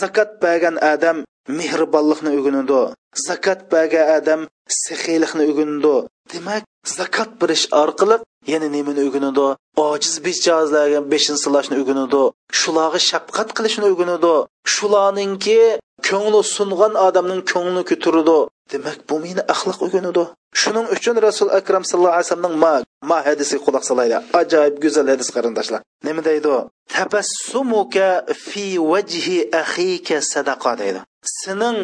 [0.00, 1.16] zakot bergan odam
[1.58, 2.80] mehribonlikni o'rganadi
[3.28, 4.40] zakot bergan odam
[4.84, 5.96] sehiylikni o'rganadi.
[6.32, 6.62] Demak
[6.98, 8.16] zakot berish orqali
[8.52, 9.46] yana nimani o'rganadi?
[9.88, 12.22] Ojiz bechozlarga beshin silashni o'rganadi
[12.60, 14.34] shularga shafqat qilishni o'rganadi.
[14.74, 15.60] Shularninki
[16.08, 18.38] ko'ngli sungan odamning ko'ngli ko'taradi.
[18.70, 20.24] Demak bu meni axloq o'rganadi
[20.62, 22.74] shuning uchun rasul akram sallallohu alayhi vasallamning ma
[23.10, 25.80] ma hadisiga quloq solaydi ajoyib go'zal hadis qarindoshlar.
[26.06, 26.54] Nima deydi
[26.94, 28.08] tabassumuka
[28.46, 31.00] fi vajhi akhika sadaqa deydi.
[31.40, 31.78] Sening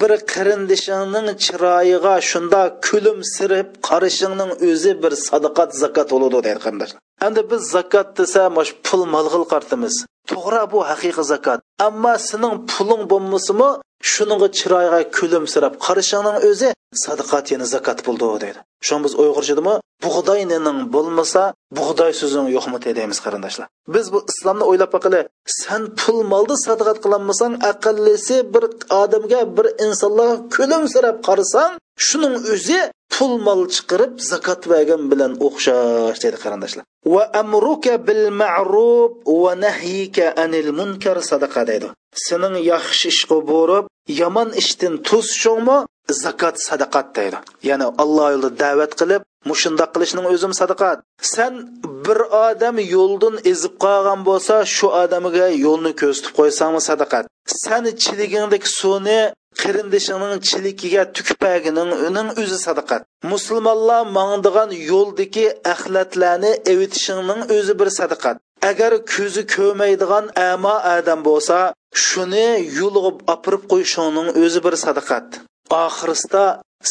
[0.00, 7.00] bir qarindishingning chiroyiga shunda kulimsirib qarashingning o'zi bir sadaqat zakot bo'ladi deydi qarindoshlar.
[7.26, 9.94] Endi biz zakot desa mana shu pul molg'il qartimiz.
[10.30, 13.70] To'g'ri bu haqiqiy zakot ammo sening puling bo'lmasimi
[14.12, 16.68] shuninga chiroyga kulimsirab qarashingning o'zi
[17.04, 18.60] sadaqat yana zakot bo'ldi deydi.
[18.86, 21.42] Shu biz uyg'urchadimi bug'doyning bo'lmasa
[21.78, 23.66] bug'doy so'zing yo'qmi deymiz qarindoshlar.
[23.94, 25.20] Biz bu islomni o'ylab boqili
[25.60, 28.64] san pul molni sadaqat qilolmasang aqllisi bir
[29.02, 31.72] odamga bir insonlarga kulimsirab qarasang
[32.06, 32.80] shuning o'zi
[33.14, 36.84] pul mol chiqarib zakot bergan bilan o'xshash dedi qarindoshlar.
[37.14, 39.10] Va amruka bil ma'ruf
[39.42, 41.88] va nahyika anil munkar sadaqa deydi.
[42.26, 43.84] Sening yaxshi ishga borib
[44.20, 45.78] yomon ishdan to'sishingmi
[46.24, 47.38] zakot sadaqat deydi.
[47.68, 50.98] Ya'ni alloh yo'lida da'vat qilib mushundoq qilishning o'zim sadaqat.
[51.34, 51.52] San
[52.04, 57.24] bir odam yo'ldan ezib qolgan bo'lsa shu odamiga yo'lni ko'rsatib qo'ysangmi sadaqat?
[57.64, 59.20] San chiligingdagi suvni
[59.60, 68.36] qirindishining chilikiga tukpagining uning o'zi sadaqat musulmonlar mangdigan yo'ldagi axlatlarni evitishingning o'zi bir sadaqat
[68.70, 71.58] agar ko'zi ko'maydigan amo odam bo'lsa
[72.06, 75.26] shuni yulg'ib opirib qo'yishingning o'zi bir sadaqat
[75.84, 76.44] oxirisda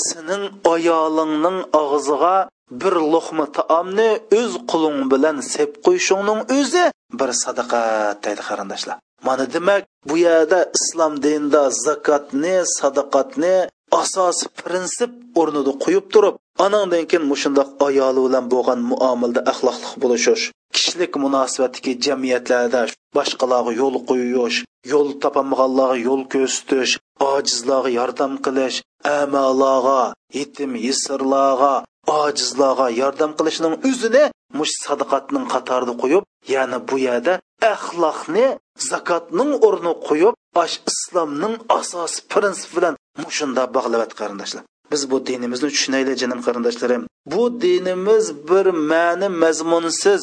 [0.07, 0.43] sening
[0.73, 2.35] ayolingning og'ziga
[2.81, 6.85] bir luqma taomni o'z quling bilan sep qo'yishingning o'zi
[7.19, 8.97] bir sadaqat deydi qarindoshlar.
[9.27, 13.55] Mana demak bu yerda islom dinida zakotni sadaqatni
[14.01, 20.43] asosiy prinsip o'rnida qo'yib turib anandan keyin mushundoq ayoli bilan bo'lgan muomalada axloqli bo'lishish
[20.75, 22.81] kishilik munosabatdagi jamiyatlarda
[23.17, 24.57] boshqalarga yo'l qo'yish
[24.91, 26.93] yo'l topamaganlarga yo'l ko'rsatish
[27.31, 28.77] ojizlarga yordam qilish
[29.19, 30.01] amalarga
[30.39, 31.73] yetim yesirlarga
[32.21, 34.23] ojizlarga yordam qilishning o'zini
[34.59, 36.23] mush sadaqatning qatorida qo'yib
[36.53, 37.33] ya'ni bu yerda
[37.73, 38.47] axloqni
[38.91, 46.15] zakotning o'rni qo'yib ash islomning asosi prinsipi bilan mushunda bog'layapti qarindoshlar biz bu dinimizni tushunaylik
[46.21, 50.21] jinim qarindoshlarim bu dinimiz bir ma'ni mazmunsiz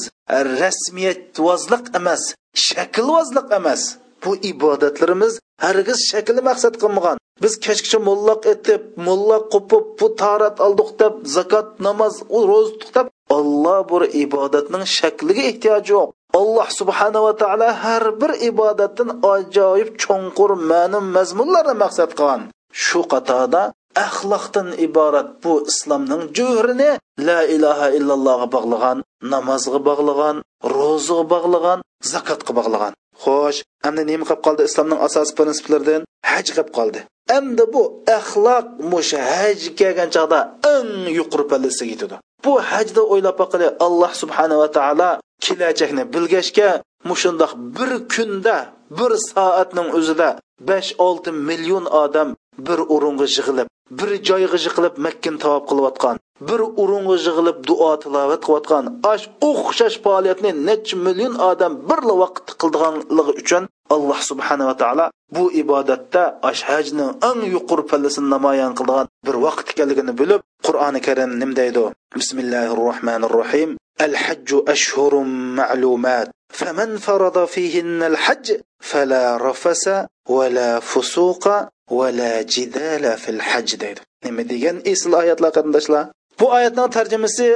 [0.61, 2.23] rasmiyatvozlik emas
[2.67, 3.83] shaklvozlik emas
[4.25, 5.33] bu ibodatlarimiz
[5.65, 11.69] hargiz shakli maqsad qilmagan biz kechgacha mollaq etib molla qo'pib bu tarat oldik deb zakot
[11.87, 12.15] namoz
[12.51, 16.09] ro'za tutib Alloh bu ibodatning shakliga ehtiyoji yo'q.
[16.41, 22.43] Alloh subhanava taolo har bir ibodatdan ajoyib cho'nqur ma'ni mazmunlarni maqsad qilgan.
[22.85, 23.63] Shu qatorda
[24.07, 26.91] axloqdan iborat bu islomning juhrini
[27.29, 28.99] la ilaha illallohga bog'lagan
[29.33, 30.37] namozga bog'lagan
[30.77, 31.79] ro'zaga bog'lagan
[32.13, 32.93] zakotga bog'lagan.
[33.23, 36.03] Xo'sh endi nima qilib qoldi islomning asosiy prinsiplaridan?
[36.31, 37.01] Haj qilib qoldi.
[37.39, 37.83] Endi bu
[38.19, 40.39] axloq musha haj kelgan chaqda
[40.75, 42.17] eng yuqori pallasiga yetadi.
[42.45, 45.11] Bu hajda o'ylab boqili alloh subhanava taolo
[45.45, 46.69] kelajakni bilgachga
[47.11, 48.57] mushundoq bir kunda
[48.99, 50.29] bir soatning o'zida
[50.69, 52.29] besh olti million odam
[52.67, 56.17] bir o'ringa yig'ilib bir joyga yig'ilib makkin tavob qilayotgan
[56.49, 63.33] bir o'ringa yig'ilib duo tilovat qilayotgan ash o'xshash faoliyatni necha million odam bir vaqtda qildiganligi
[63.43, 63.63] uchun
[63.95, 70.13] alloh subhanava taolo bu ibodatda ash hajni eng yuqori pallasini namoyon qilgan bir vaqt ekanligini
[70.21, 71.85] bilib qur'oni karim nim deydi
[72.19, 73.71] bismillahi rohmanir rohim
[74.01, 75.15] الحج أشهر
[75.61, 79.91] معلومات فمن فرض فيهن الحج فلا رفس
[80.29, 81.49] ولا فسوق
[81.91, 86.05] ولا جدال في الحج deydi nima degan esl oyatlar qarindoshlar
[86.41, 87.47] bu oyatning tarjimasi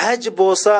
[0.00, 0.74] haj bo'lsa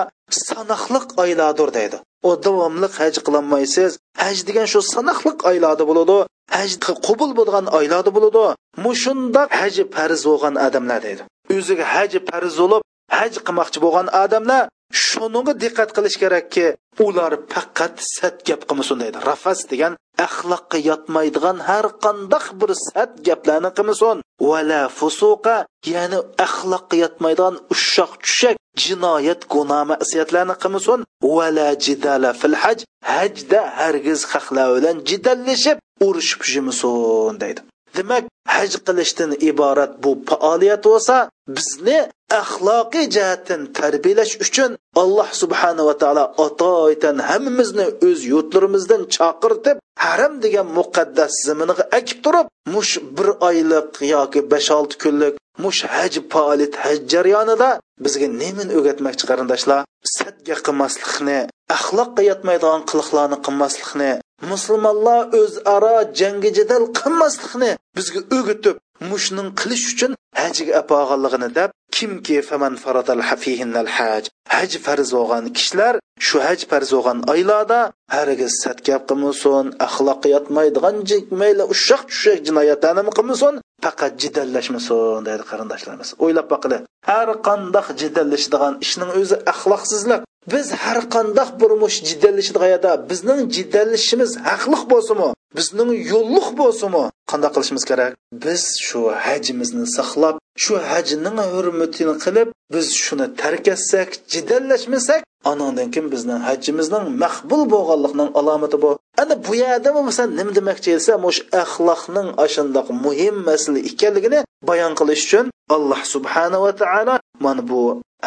[0.49, 6.19] sanoqliq oylardir deydi u davomli haj qilolmaysiz haj degan shu sanoqliq oylarda bo'ladi.
[6.57, 6.71] Haj
[7.07, 8.45] qabul bo'lgan oylarda bo'ladi.
[8.85, 12.83] Mushundoq haj farz bo'lgan odamlar deydi o'ziga haj farz bo'lib
[13.19, 14.63] haj qilmoqchi bo'lgan odamlar
[15.07, 16.67] shunga diqqat qilish kerakki
[17.07, 19.19] ular faqat sat gap qilmasin deydi.
[19.29, 19.93] Rafas degan
[20.27, 24.17] axloqqa yotmaydigan har qandaq bir sat gaplarni qilmasin.
[24.49, 25.57] Vala fusuqa
[25.95, 31.01] ya'ni axloqqa yotmaydigan ushoq tushak jinoyat gunoh masiyatlarni qilmasin.
[31.37, 32.79] Vala jidala fil haj
[33.13, 37.61] hajda hargiz haqlar bilan jidallashib urushib yurmasin deydi.
[37.97, 41.17] Demak haj qilishdan iborat bu faoliyat bo'lsa
[41.57, 41.99] bizni
[42.41, 44.71] axloqiy jihatdan tarbiyalash uchun
[45.03, 52.93] alloh subhanava taolo atoytan hammamizni o'z yurtlarimizdan chaqirtib haram degan muqaddas ziminiga akib turib mush
[53.17, 57.71] bir oylik yoki besh olti kunlik mush haj faoliyat haj jarayonida
[58.05, 59.81] bizga nimani o'rgatmoqchi qarindoshlar
[60.17, 61.39] sadga qilmaslikni
[61.77, 64.11] axloqqa yotmaydigan qiliqlarni qilmaslikni
[64.53, 68.77] musulmonlar o'zaro jangi jadal qilmaslikni bizga o'gitib
[69.11, 75.95] mushning qilish uchun hajga apog'anligini deb kimki faman faradal hafihinnal haj haj farz bo'lgan kishilar
[76.27, 77.81] shu haj farz bo'lgan oylarda
[78.17, 80.97] hargiz satgap qilmasin axloqqa yotmaydigan
[81.41, 83.55] mayli ushoq tushak jinoyatlarni qilmasin
[83.85, 86.09] faqat jidallashmasin deydi qarindoshlarimiz.
[86.25, 86.79] O'ylab boqili
[87.11, 90.23] har qandoq jidallashadigan ishning o'zi axloqsizlik.
[90.53, 95.31] Biz har qandoq bir mush jiddallashadigan bizning jiddallashishimiz haqliq bo'lsinmi?
[95.59, 97.05] Bizning yo'lliq bo'lsinmi?
[97.31, 98.13] Qanday qilishimiz kerak?
[98.45, 106.07] Biz shu hajimizni saqlab shu hajning hurmatini qilib biz shuni tark etsak jiddallashmasak anandan keyin
[106.15, 108.91] bizning hajimizning maqbul bo'lganligining alomati bu
[109.23, 115.23] ana bu yerda bo'lmasa nima demoqchi esa mush axloqning ashundoq muhim masala ekanligini bayon qilish
[115.27, 117.81] uchun alloh subhanava taolo mana bu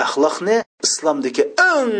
[0.05, 0.57] axloqni
[0.87, 1.91] islomdagi eng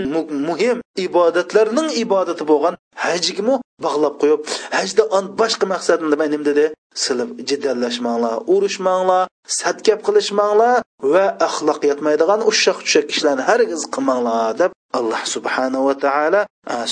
[0.48, 4.40] muhim ibodatlarning ibodati bo'lgan hajgimi bog'lab qo'yib
[4.78, 5.04] hajda
[5.42, 6.66] boshqa maqsadni nima nim dedi.
[7.04, 9.24] Silib jiddallashmanglar urushmanglar
[9.60, 10.76] sadgap qilishmanglar
[11.14, 16.42] va axloq yetmaydigan ushoq tushak ishlarni hargiz qilmanglar deb alloh subhanahu va taolo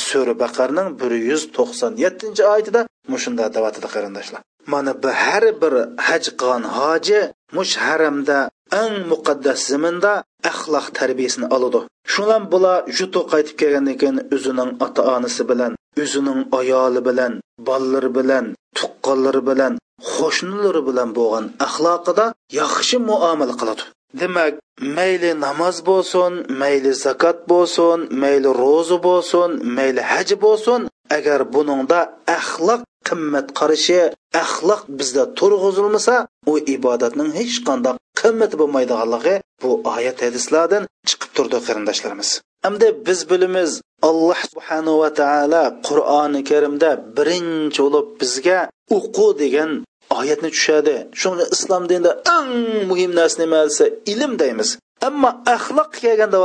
[0.08, 2.82] sura baqarning bir yuz to'qson yettinchi oyatida
[3.14, 4.42] mushunda davatida qarindoshlar
[4.72, 5.74] mana bu har bir
[6.08, 7.20] haj qilgan hoji
[7.56, 8.40] mush haramda
[8.82, 10.14] eng muqaddas zaminda
[10.52, 11.80] axloq tarbiyasini oladi.
[12.12, 15.72] Shundan bular jutu qaytib kelgandan keyin o'zining ota onasi bilan
[16.04, 17.34] o'zining ayoli bilan
[17.68, 18.46] bolalari bilan
[18.78, 19.74] tuqqanlari bilan
[20.16, 22.26] qo'shnilari bilan bo'lgan axloqida
[22.60, 23.84] yaxshi muomala qiladi.
[24.20, 24.54] Demak
[24.98, 30.82] mayli namoz bo'lsin mayli zakot bo'lsin mayli ro'za bo'lsin mayli haj bo'lsin
[31.18, 32.00] agar buningda
[32.38, 34.00] axloq qimmat qarashi
[34.44, 36.16] axloq bizda turg'izilmasa
[36.52, 42.30] u ibodatning hech qanday qimmati bo'lmaydiganligi bu oyat hadislardan chiqib turdi qarindoshlarimiz.
[42.66, 43.72] Hamda biz bilamiz
[44.10, 48.60] alloh subhanahu va taolo qur'oni karimda birinchi bo'lib bizga
[48.98, 49.72] o'qu degan
[50.20, 50.96] oyatni tushadi.
[51.22, 52.52] Shuni islom dinida eng
[52.90, 54.70] muhim narsa nima desa ilm deymiz.
[55.08, 56.38] Ammo axloq kelganda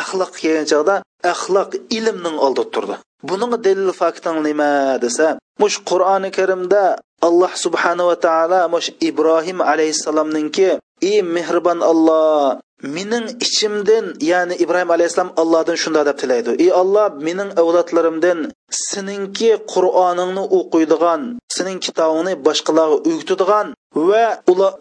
[0.00, 0.94] axloq kelgan chog'da
[1.32, 2.96] axloq ilmning oldida turdi.
[3.28, 4.72] Buning dalil fakting nima
[5.04, 5.28] desa
[5.62, 6.82] mush qur'oni karimda
[7.28, 10.68] alloh subhanava taolo mush ibrohim alayhissalomninki
[11.10, 16.50] ey mehribon olloh mening ichimdan ya'ni ibrohim alayhissalom allohdan shunday deb tilaydi.
[16.64, 18.38] Ey olloh mening avlodlarimdan
[18.90, 21.20] seninki qur'oningni o'qiydigan
[21.56, 24.24] sening kitobingni boshqalarga o'gitadigan va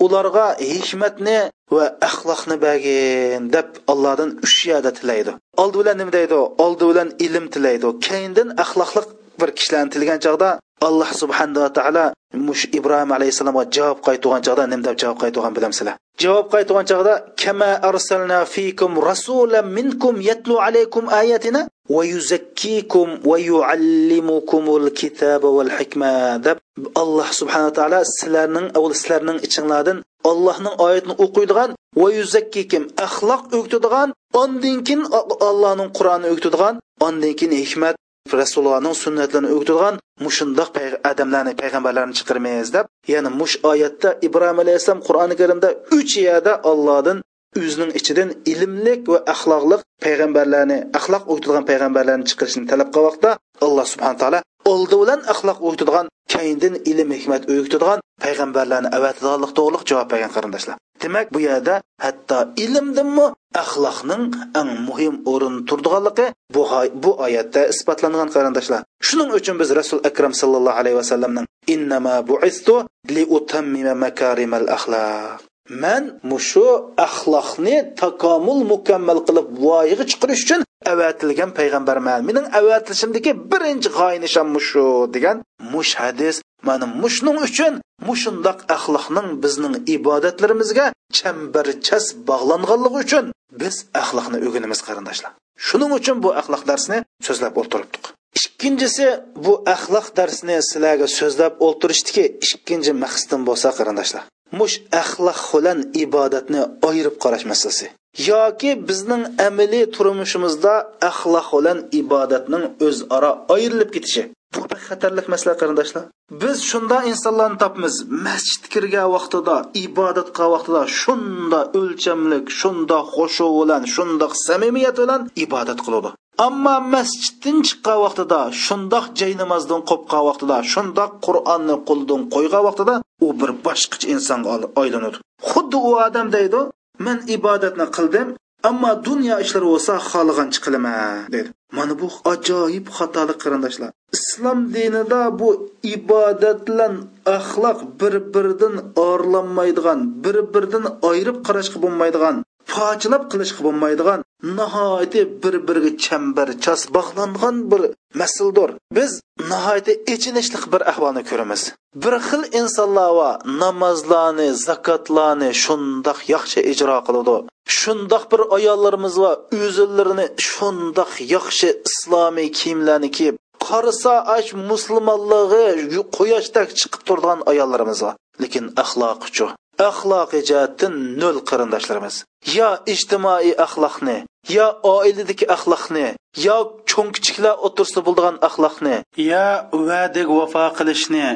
[0.06, 1.38] ularga hikmatni
[1.76, 5.32] va axloqni bergin deb allohdan uch yerda tilaydi.
[5.62, 9.02] Oldi bilan nima deydi oldi bilan ilm tilaydi keyindan axloqli
[9.40, 10.50] bir kishilarni tilgan chog'da
[10.88, 12.06] alloh subhanava taolo
[12.48, 17.72] mush ibrohim alayhissalomga javob qaytgan chog'da nima deb javob qaytgan bilamsizlar javob qaytgan chog'da kama
[17.90, 21.62] arsalna fikum rasulan minkum yatlu alaykum ayatina
[21.96, 26.40] va yuzakkikum va yuallimukumul kitaba val hikma.
[26.46, 26.58] Deb
[27.02, 29.98] alloh subhanava taolo sizlarning avval sizlarning ichinglardan
[30.30, 31.70] allohning oyatini o'qiydigan
[32.02, 34.10] va yuzakkikim axloq o'qitadigan
[34.42, 35.04] ondan keyin
[35.50, 36.76] allohning qur'oni o'qitadigan
[37.08, 37.96] ondan keyin hikmat
[38.34, 40.70] rasulullohning sunnatlarini o'qitadigan mushundoq
[41.12, 47.18] odamlarni payg'ambarlarni chiqirmaymiz deb ya'ni mush oyatda ibrohim alayhissalom qur'oni karimda uch yerda ollohdan
[47.62, 53.30] o'zining ichidan ilmlik va axloqliq payg'ambarlarni axloq o'qitadigan payg'ambarlarni chiqarishni talab qilmoqda.
[53.66, 54.40] Alloh subhana taolo
[54.74, 60.76] oldi bilan axloq o'qitadigan keyindan ilm hikmat o'qitadigan payg'ambarlarni avatadiganlik to'g'liq javob bergan qarindoshlar.
[61.02, 63.28] Demak bu yerda hatto ilmdinmi
[63.64, 64.24] axloqning
[64.60, 66.62] eng muhim o'rin turdiganligi bu
[67.04, 68.82] bu oyatda isbotlangan qarindoshlar.
[69.08, 72.76] Shuning uchun biz rasul akram sallallohu alayhi vasallamning innama buistu
[73.16, 80.62] li utammima makarimal axloq man mushu axloqni takomul mukammal qilib voyaga chiqarish uchun
[80.94, 85.38] avatilgan payg'ambarman mening avatilishimdagi birinchi g'oya nishon mushu degan
[85.74, 86.36] mush hadis
[86.68, 87.74] mana mushning uchun
[88.08, 90.86] mushundoq axloqning bizning ibodatlarimizga
[91.18, 93.26] chambarchas bog'langanligi uchun
[93.62, 95.32] biz axloqni o'rganamiz qarindoshlar
[95.68, 98.04] shuning uchun bu axloq darsini so'zlab o'ltiribdik
[98.40, 99.08] ikkinchisi
[99.46, 102.24] bu axloq darsini sizlarga so'zlab o'ltirishdiki
[102.54, 110.74] ikkinchi maqsadim bo'lsa qarindoshlar mush axloq bilan ibodatni ayirib qarash masalasi yoki bizning amaliy turmushimizda
[111.10, 114.24] axloq bilan ibodatning o'zaro ayrilib ketishi.
[114.56, 116.04] Bu bir xatarlik masala qarindoshlar.
[116.42, 117.96] Biz shunda insonlarni topmiz
[118.28, 126.10] masjid kirgan vaqtida ibodatga vaqtida shunda o'lchamlik shunda xushu bilan shundoq samimiyat bilan ibodat qiladi
[126.48, 133.28] ammo masjiddan chiqqan vaqtida shundoq jay namozdan qo'pgan vaqtida shundoq qur'onni qo'lidan qo'ygan vaqtida u
[133.40, 134.50] bir boshqacha insonga
[134.82, 135.18] aylanadi
[135.50, 136.60] xuddi u odam deydi
[137.06, 138.28] men ibodatni qildim
[138.70, 141.50] ammo dunyo ishlari bo'lsa xohlagancha qilaman dedi.
[141.78, 143.90] Mana bu ajoyib xatolik qarindoshlar.
[144.18, 145.50] Islom dinida bu
[145.96, 146.94] ibodat bilan
[147.38, 148.76] axloq bir biridan
[149.10, 152.36] orlanmaydigan bir biridan ayirib qarashga bo'lmaydigan
[152.74, 154.20] pochilab qilishga bo'lmaydigan
[154.60, 157.82] nihoyatda bir biriga chambarchas bog'langan bir
[158.22, 159.12] masildir biz
[159.52, 161.62] nihoyatda ichinishli bir ahvolni ko'ramiz.
[162.04, 163.30] Bir xil insonlar va
[163.62, 167.36] namozlarni zakotlarni shundoq yaxshi ijro qiladi.
[167.80, 169.32] Shundoq bir ayollarimiz va
[169.64, 173.36] o'zilarini shundoq yaxshi islomiy kiyimlarni kiyib
[173.68, 178.14] qarasa ash musulmonligi quyoshdak chiqib turgan ayollarimiz bor
[178.44, 179.48] lekin axloqichu
[179.92, 182.16] axloqiy jihatdan nol qarindoshlarimiz.
[182.58, 184.18] Yo ijtimoiy axloqni
[184.56, 186.08] yo oiladagi axloqni
[186.46, 186.56] yo
[186.90, 188.96] cho'ng kichiklar o'tirsida bo'ladigan axloqni
[189.32, 189.46] yo
[189.88, 191.28] va'daga vafo qilishni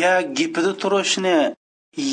[0.00, 1.38] yo gipida turishni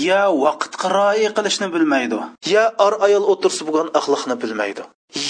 [0.07, 2.19] yo vaqtga rioya qilishni bilmaydi.
[2.53, 4.83] Yo ar ayol o'tirsa bo'lgan axloqni bilmaydi.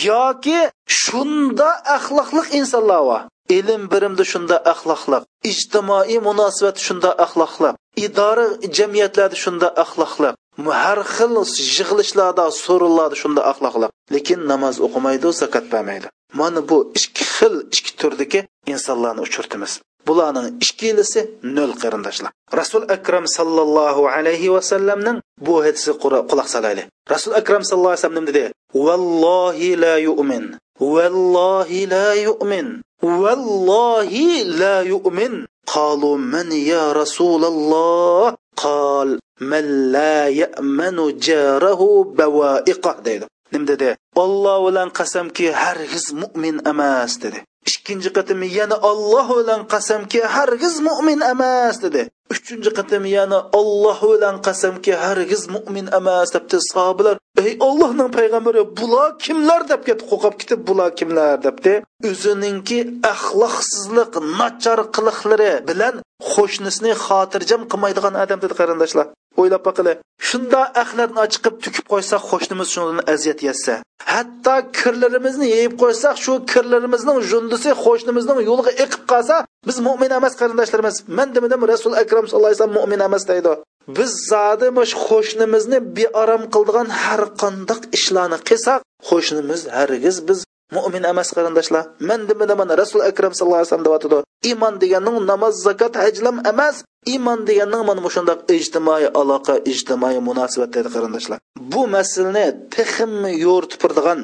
[0.07, 0.59] Yoki
[1.01, 3.21] shunda axloqli insonlar bor
[3.57, 7.75] ilm birimda shunda axloqliq ijtimoiy munosabat shunda axloqliq
[8.05, 8.45] idora
[8.77, 10.35] jamiyatlarda shunda axloqliq
[10.83, 11.33] har xil
[11.77, 16.07] yig'ilishlarda so'rinlarda shunda axloqliq lekin namoz o'qimaydi zakot bermaydi
[16.39, 18.39] mana bu ikki xil ikki turdagi
[18.73, 19.81] insonlarni uchirtimiz.
[20.07, 21.21] Bularning ikkilisi
[21.57, 22.31] nol qarindoshlar.
[22.59, 26.83] Rasul akram sallallohu alayhi vasallamning bu hadisi quloq solayli
[27.13, 28.43] rasul akram sallallohu alayhi vasallam dedi
[28.87, 30.45] vallohi la yu'min
[30.93, 32.67] vallohi la yu'min.
[33.02, 41.80] vallohi la yu'min قالوا من يا رسول الله قال من لا يأمن جاره
[42.18, 47.38] بوائقه deydi nim dedi olloh bilan qasamki hargiz mo'min emas dedi
[47.70, 52.02] ikkinchi qatim yana olloh bilan qasamki hargiz mo'min emas dedi
[52.33, 57.15] Uchinchi qatim yana olloh bilan qasamki hargiz mo'min emas debdi sahobalar.
[57.43, 61.73] Ey ollohning payg'ambari bular kimlar deb ketib qo'rqib ketib bular kimlar debdi?
[62.09, 62.79] O'zininki
[63.13, 65.95] axloqsizlik nachar qiliqlari bilan
[66.33, 69.07] qo'shnisini xotirjam qilmaydigan odam dedi qarindoshlar.
[69.39, 69.93] O'ylab boqili
[70.29, 73.73] shunda axlatni chiqib tukib qo'ysak qo'shnimiz shundan aziyat yetsa.
[74.13, 79.35] Hatto kirlarimizni yeyib qo'ysak shu kirlarimizning jundisi qo'shnimizning yo'liga iqib qolsa
[79.67, 80.95] biz mo'min emas qarindoshlarimiz.
[81.17, 83.53] Man demadim rasul akram sallallohu alayhi vasallam mo'min emas deydi.
[83.97, 84.67] Biz zodi
[85.07, 88.79] qo'shnimizni bearom qildigan har qandoq ishlarni qilsak
[89.09, 90.39] qo'shnimiz hargiz biz
[90.71, 91.83] mo'min emas qarindoshlar.
[91.99, 94.17] Man demadim rasul akram sallallohu alayhi vasallam deyotidi
[94.49, 96.83] iymon deganning namoz zakot hajlam emas.
[97.13, 101.39] Iymon deganning mana shundoq ijtimoiy aloqa ijtimoiy munosabat deydi qarindoshlar.
[101.71, 102.45] Bu masalani
[102.75, 103.13] texim
[103.45, 104.19] yo'ritib turadigan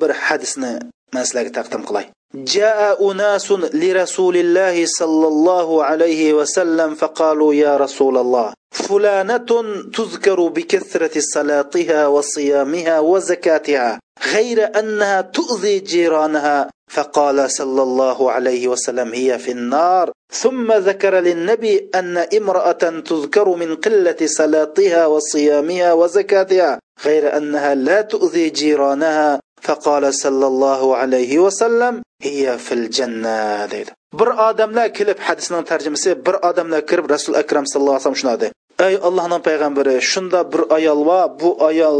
[0.00, 0.72] bir hadisni
[1.14, 2.06] man sizlarga taqdim qilay.
[2.34, 9.50] جاء أناس لرسول الله صلى الله عليه وسلم فقالوا يا رسول الله فلانة
[9.94, 14.00] تذكر بكثرة صلاتها وصيامها وزكاتها
[14.34, 16.68] غير أنها تؤذي جيرانها.
[16.90, 20.12] فقال صلى الله عليه وسلم هي في النار.
[20.32, 28.50] ثم ذكر للنبي أن امرأة تذكر من قلة صلاتها وصيامها وزكاتها غير أنها لا تؤذي
[28.50, 29.40] جيرانها.
[29.66, 31.94] faqola sallallohu alayhi vasallam
[32.26, 33.40] hiya fil janna
[33.72, 33.90] deydi.
[34.20, 38.50] Bir odamlar kelib hadisning tarjimasi bir odamlar kirib rasul akram sallallohu alayhi vasallam shunday
[38.88, 41.98] ey allohning payg'ambari shunda bir ayol va bu ayol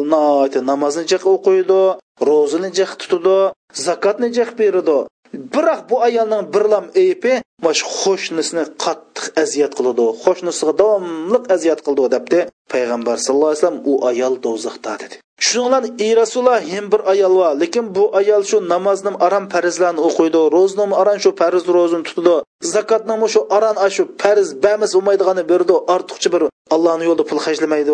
[0.71, 1.83] namozni jiq o'qiydi
[2.29, 3.39] ro'zini jiq tutadi
[3.87, 4.99] zakotni jiq beradi
[5.55, 7.35] biroq bu ayolning birlam aybi
[7.65, 12.41] mash qo'shnisini qattiq aziyat qiladi qo'shnisiga davomli aziyat qildi debdi.
[12.73, 15.17] Payg'ambar sallallohu alayhi vasallam u ayol do'zaxda dedi.
[15.49, 20.40] Shuninglan ey rasululloh hem bir ayol bor lekin bu ayol shu namozni aram farzlarni o'qiydi
[20.57, 22.34] ro'zni aran shu farz ro'zini tutadi
[22.74, 26.43] zakotni shu aran shu farz bamis bo'lmaydigani berdi ortiqcha bir
[26.74, 27.93] allohni yo'lida pul hajlamaydi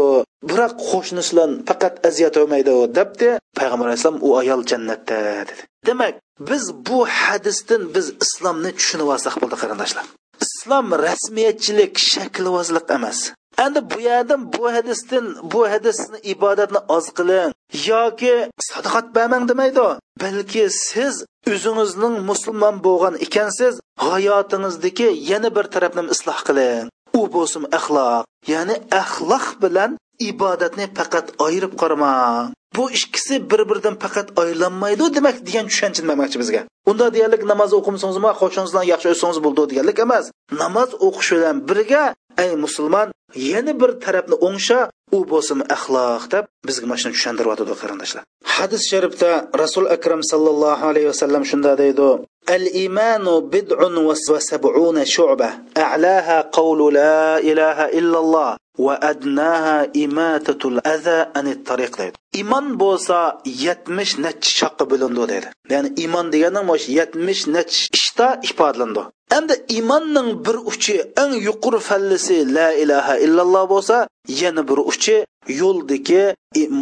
[0.51, 3.29] biroq qo'shnisilar faqat aziyat olmaydi debdi
[3.59, 5.17] payg'ambar alayhissalom u ayol jannatda
[5.51, 5.63] dedi.
[5.89, 6.15] Demak
[6.51, 10.05] biz bu hadisdan biz islomni tushunib olsak bo'ldi qarindoshlar.
[10.47, 13.19] Islom rasmiyatchilik shaklvozlik emas.
[13.65, 17.51] Endi bu yerdan bu hadisdan bu hadisni ibodatni oz qiling.
[17.91, 18.35] Yoki
[18.71, 19.87] sadaqat bermang demaydi.
[20.23, 21.15] Balki siz
[21.53, 23.75] o'zingizning musulmon bo'lgan ekansiz
[24.09, 26.85] hayotingizdagi yana bir tarafni isloh qiling.
[27.19, 28.23] U bo'lsin axloq.
[28.53, 29.91] Ya'ni axloq bilan
[30.31, 32.47] ibodatni faqat ayirib qaramang
[32.77, 36.63] bu ikkisi bir biridan faqat aylanmaydi demak degan tushuncha demoqchi bizga.
[36.91, 40.25] Unda deyarlik namoz o'qimasangizmi qo'shningiz bilan yaxshi o'tsangiz bo'ldi deganlik emas.
[40.63, 42.05] Namoz o'qish bilan birga
[42.45, 44.81] ey musulmon yana bir tarafni o'ngsha
[45.17, 48.23] u bo'lsin axloq deb bizga mana shuni tushuntiryotidi qarindoshlar
[48.57, 49.31] hadis sharifda
[49.63, 52.11] rasul akram sallallohu alayhi vasallam shunday deydi
[52.57, 54.15] al imanu bid'un va
[54.51, 55.49] sab'una shu'ba
[55.87, 58.51] a'laha qawlu la ilaha illalloh.
[58.85, 62.17] Va adnaha imatatul adha anit tariq deydi.
[62.41, 63.19] Iymon bo'lsa
[63.65, 65.49] yetmish nechi shaqqa bo'lindi deydi.
[65.73, 69.03] Ya'ni iymon degani mana shu yetmish nechi ishda ifodalandi
[69.37, 73.97] endi iymonning bir uchi eng yuqori fallisi la ilaha illalloh bo'lsa
[74.43, 75.17] yana bir uchi
[75.61, 76.23] yo'ldagi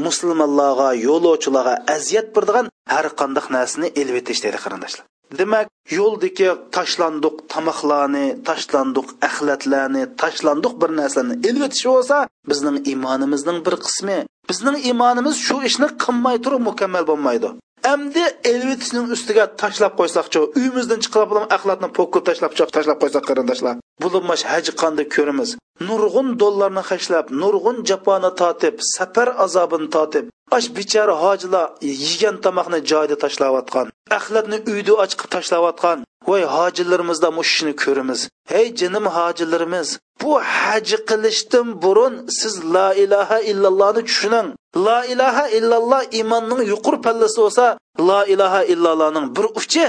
[0.04, 5.04] musulmonlarga yo'lovchilarga aziyat beradigan har qanday narsani elib etish deydi qarindoshlar.
[5.40, 5.68] Demak
[5.98, 12.16] yo'ldagi tashlandiq tomoqlarni tashlandiq axlatlarni tashlandiq bir narsani ilib bo'lsa
[12.50, 14.18] bizning iymonimizning bir qismi.
[14.50, 17.48] Bizning iymonimiz shu ishni qilmay turib mukammal bo'lmaydi.
[17.94, 23.74] Endi elvitishning ustiga tashlab qo'ysaqchi uyimizdan chiqarib axlatni pokib tashlab tashlab qo'ysak qarindoshlar.
[24.02, 25.50] Bulinmash haji qanday ko'rimiz
[25.88, 30.24] nurg'un dollarni hashlab nurg'un jafoni totib safar azobini totib
[30.54, 38.20] ash bechora hojilar yegan tomoqni joyida tashlayotgan axlatni uyda ochqib tashlayotgan voy hojilarimizda mushishni ko'ramiz.
[38.52, 39.88] Hey jinim hojilarimiz
[40.22, 44.48] bu haji qilishdan burun siz la ilaha illallohni tushuning.
[44.86, 47.66] La ilaha illalloh iymonning yuqur pallasi bo'lsa
[48.08, 49.84] la ilaha illallohning bir uchi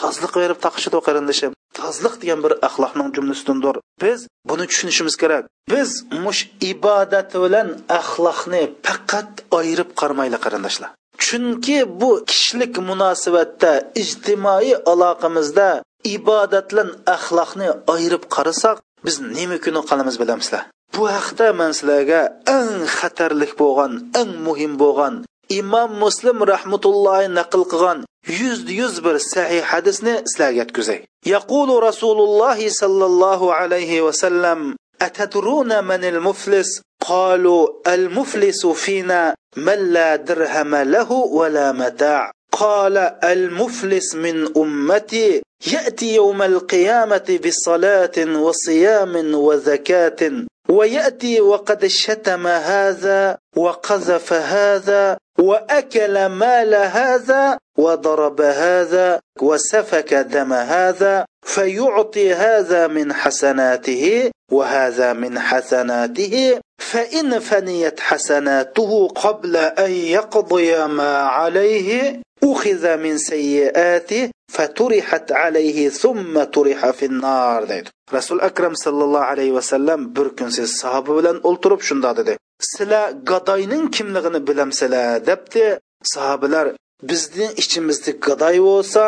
[0.00, 3.76] tozliq berib taqishidi qarindishim tozliq degan bir axloqning jumlasidandir.
[4.02, 4.18] Biz
[4.48, 5.42] buni tushunishimiz kerak.
[5.72, 5.90] Biz
[6.24, 7.68] mush ibodat bilan
[8.00, 10.90] axloqni faqat ayirib qarmaylik qarindoshlar.
[11.23, 13.71] chunki bu kishilik munosabatda
[14.01, 15.69] ijtimoiy aloqamizda
[16.15, 20.63] ibodat bilan axloqni ayirib qarasak biz nima kuni qilamiz bilamizlar
[20.95, 22.21] bu haqda man sizlarga
[22.57, 25.15] eng xatarlik bo'lgan eng muhim bo'lgan
[25.59, 27.99] imom muslim rahmatullohi naql qilgan
[28.39, 30.99] yuzda yuz bir sahih hadisni sizlarga yetkazay
[31.33, 34.61] yaqulu rasululloh sollallohu alayhi vasallam
[35.01, 42.30] أتدرون من المفلس قالوا المفلس فينا من لا درهم له ولا متاع.
[42.52, 45.42] قال المفلس من أمتي
[45.72, 57.58] يأتي يوم القيامة بصلاة وصيام وزكاة ويأتي وقد شتم هذا وقذف هذا وأكل مال هذا
[57.78, 69.08] وضرب هذا وسفك دم هذا فيعطي هذا من حسناته وهذا من حسناته فإن فنيت حسناته
[69.08, 78.38] قبل أن يقضي ما عليه أخذ من سيئاته faturihat alayhi summa turiha finnar deydi rasul
[78.38, 82.32] akram sallallohu alayhi vasallam bir kun siz sahoba bilan o'ltirib shundoq dedi.
[82.60, 85.66] Sizlar gadoyning kimligini bilamsizlar debdi.
[86.14, 86.66] Sahobalar
[87.02, 89.02] bizni ichimizda gadoy bo'lsa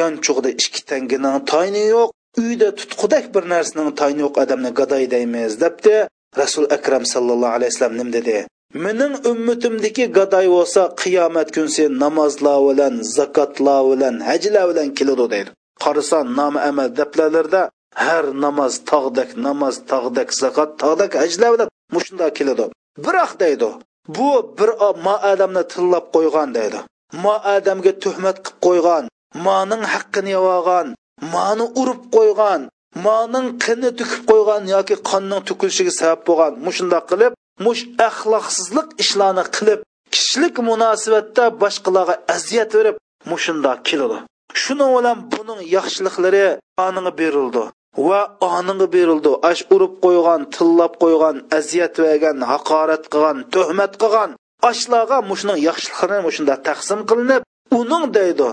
[0.00, 2.08] yonchug'da ikki tangining toyni yo'q
[2.42, 5.96] uyda tutqudak bir narsaning toyni yo'q odamni gadoy deymiz debdi.
[6.42, 8.36] Rasul akram sallallohu alayhi vasallam nim dedi?
[8.74, 15.50] Mening ummatimdagi gadoy bo'lsa qiyomat kunsi namozlar bilan zakotlar bilan hajlar bilan keladi deydi.
[15.82, 17.62] Qarasa nomi amal daplalarda
[18.04, 22.64] har namoz tog'dak namoz tog'dak zakot tog'dak hajlar bilan mushunda keladi.
[23.04, 23.68] Biroq deydi
[24.16, 24.70] bu bir
[25.04, 26.78] ma odamni tillab qo'ygan deydi.
[27.24, 29.04] Ma odamga tuhmat qilib qo'ygan
[29.46, 30.86] maning haqqini yevolgan
[31.34, 32.60] mani urib qo'ygan
[33.06, 37.32] maning qini tukib qo'ygan yoki qonning to'kilishiga sabab bo'lgan mushundoq qilib
[37.64, 39.80] mush axloqsizlik ishlarni qilib
[40.14, 42.96] kishilik munosabatda boshqalarga aziyat berib
[43.30, 44.18] mushunda keladi.
[44.62, 46.46] Shuni bilan buning yaxshiliklari
[46.86, 47.64] oninga berildi
[48.08, 48.20] va
[48.56, 49.32] oninga berildi.
[49.50, 54.30] Ash urib qo'ygan tillab qo'ygan aziyat bergan haqorat qilgan tuhmat qilgan
[54.70, 57.42] ashlarga mushning yaxshiliklari mushunda taqsim qilinib
[57.80, 58.48] uning deydi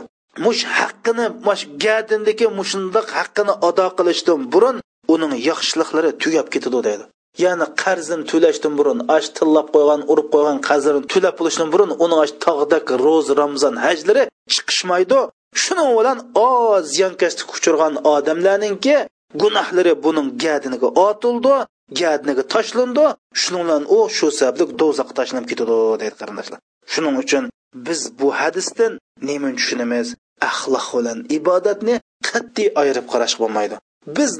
[0.45, 4.77] mush haqqini mush gadindagi mushundoq haqqini ado qilishdan burun
[5.13, 7.05] uning yaxshiliklari tugab ketadi deydi.
[7.43, 12.33] Ya'ni qarzini to'lashdan burun ash tillab qo'ygan urib qo'ygan qarzini to'lab bo'lishdan burun uni ash
[12.45, 14.23] tog'dak ro'z ramzon hajlari
[14.53, 15.19] chiqishmaydi.
[15.63, 16.17] Shuning bilan
[16.49, 18.97] oz ziyonkashlikka uchirgan odamlarninki
[19.41, 21.55] gunohlari buning gadiniga otildi
[22.01, 23.05] gadiniga tashlandi.
[23.41, 26.59] Shuning bilan u shu sababli do'zaxga tashlanib ketadi deydi qarindoshlar.
[26.93, 27.43] Shuning uchun
[27.87, 28.91] biz bu hadisdan
[29.29, 30.07] nima tushunamiz?
[30.49, 31.95] Axloq bilan ibodatni
[32.29, 33.75] qat'iy ayirib qarash bo'lmaydi.
[34.17, 34.31] Biz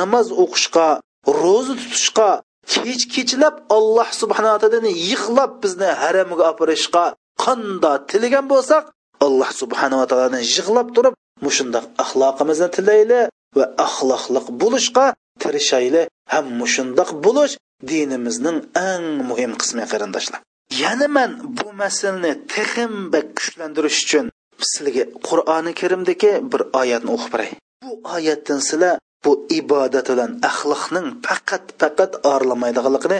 [0.00, 0.88] namoz o'qishga
[1.26, 2.30] ro'za tutishga
[2.72, 7.04] kech kechlab alloh subhanaa taoloni yig'lab bizni haramiga opirishga
[7.44, 8.84] qanda tilagan bo'lsak
[9.26, 11.14] alloh subhanava taoloni yig'lab turib
[11.46, 13.20] mushundoq axloqimizni tilayli
[13.56, 15.06] va axloqliq bo'lishga
[15.42, 16.02] tirishayli
[16.32, 17.54] ham mushundoq bo'lish
[17.90, 18.58] dinimizning
[18.90, 20.40] eng muhim qismi qarindoshlar.
[20.82, 22.92] Yana man bu masalani texim
[23.38, 24.26] kuchlantirish uchun
[24.70, 27.50] sizlarga qur'oni karimdagi bir oyatni o'qib beray
[27.84, 33.19] bu oyatdan sizlar bu ibodat bilan axloqning faqat faqat orlamaydiganligini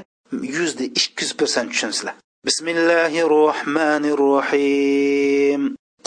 [0.57, 2.15] yuzda ikki yuz persent tushunsizlar
[2.47, 5.63] bismillahi rohmanir rohim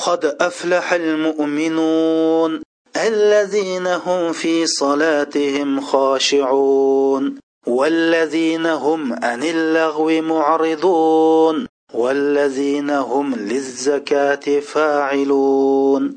[0.09, 2.63] قد أفلح المؤمنون
[2.97, 16.17] الذين هم في صلاتهم خاشعون والذين هم عن اللغو معرضون والذين هم للزكاة فاعلون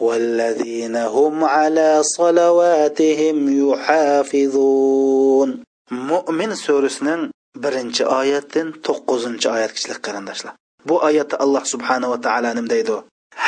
[0.00, 3.36] والذين هم على صلواتهم
[3.70, 5.48] يحافظون
[5.90, 7.30] مؤمن سورسنن
[7.64, 10.52] birinchi oyatdan to'qqizinchi oyatgacha qarindoshlar
[10.88, 12.96] bu oyatda alloh subhanava taolo nim deydi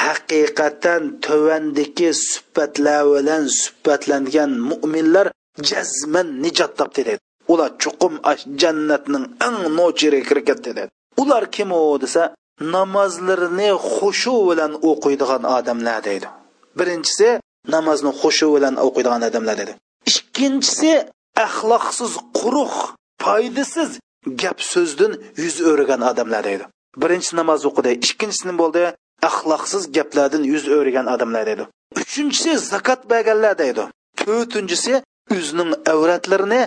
[0.03, 5.27] haqiqatan tuvandiki sifatlar bilan sifatlangan mo'minlar
[5.71, 7.23] jazman nijot topdi deydi
[7.53, 8.15] ular chuqum
[8.63, 10.91] jannatning eng nochiriga kirib ketdi dedi
[11.23, 12.23] ular kim u desa
[12.75, 16.29] namozlarini xushu bilan o'qiydigan odamlar deydi
[16.80, 17.30] Birinchisi
[17.76, 19.74] namozni xushu bilan o'qiydigan odamlar dedi
[20.12, 20.92] ikkinchisi
[21.46, 22.76] axloqsiz quruq
[23.24, 23.90] foydasiz
[24.44, 25.14] gap so'zdan
[25.44, 26.66] yuz o'rigan odamlar deydi
[27.04, 28.84] birinchisi namoz o'qidi ikkinchisi bo'ldi
[29.30, 31.64] axloqsiz gaplardan yuz o'rigan odamlar deydi
[32.02, 33.84] uchinchisi zakot berganlar deydi
[34.22, 34.94] to'rtinchisi
[35.38, 36.62] o'zining avratlarini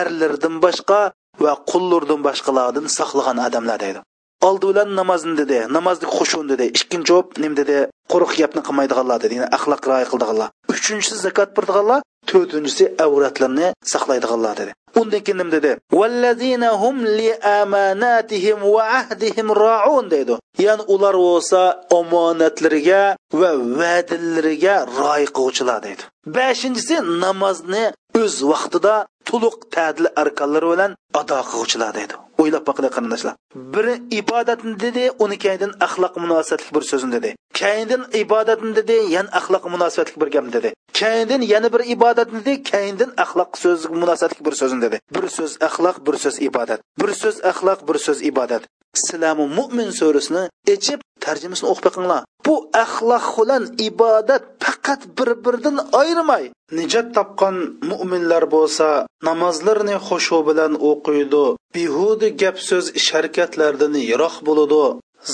[0.00, 1.00] erlardan boshqa
[1.44, 4.00] va qullardan boshqalardan saqlagan odamlar deydi
[4.48, 7.76] oldi bilan namozni dedi namozni xushun dedi ikkinchi o'p nim dedi
[8.12, 10.48] quruq gapni qilmaydiganlar dedi ya'ni axloq rioya qildiganlar.
[10.72, 14.72] Uchinchisi zakot birdiganlar to'rtinchisi avratlarni saqlaydiganlar dedi.
[15.00, 15.70] Undan keyin nim dedi
[16.00, 17.30] vallazina hum li
[17.60, 20.34] amanatihim va ahdihim raun deydi
[20.66, 21.60] ya'ni ular bo'lsa
[21.98, 23.02] omonatlariga
[23.40, 26.02] va va'dalariga rioya qiluvchilar deydi
[26.36, 27.84] beshinchisi namozni
[28.22, 28.94] o'z vaqtida
[29.28, 33.34] to'liq ta'dil arkanlari bilan ado qiluvchilar deydi o'ylab boqinglar qarindoshlar.
[33.74, 37.30] Biri ibodatni dedi uni keyindan axloq munosabatlik bir so'zni dedi.
[37.60, 40.68] Keyindan ibodatni dedi yana axloq munosabatlik bir gapni dedi.
[41.00, 44.96] Keyindan yana bir ibodatni dedi keyindan axloq so'z munosabatlik bir so'zni dedi.
[45.14, 46.80] Bir so'z axloq bir so'z ibodat.
[47.00, 48.62] Bir so'z axloq bir so'z ibodat.
[48.96, 50.42] Islami mo'min surasini
[50.74, 56.44] ichib tarjimasini o'qib boqinglar bu axloq bilan ibodat faqat bir biridan ayrimay.
[56.78, 57.56] Nijot topgan
[57.90, 58.88] mo'minlar bo'lsa
[59.28, 61.44] namozlarni xushu bilan o'qiydi
[61.74, 64.84] behudi gap so'z ish harakatlardan yiroq bo'ladi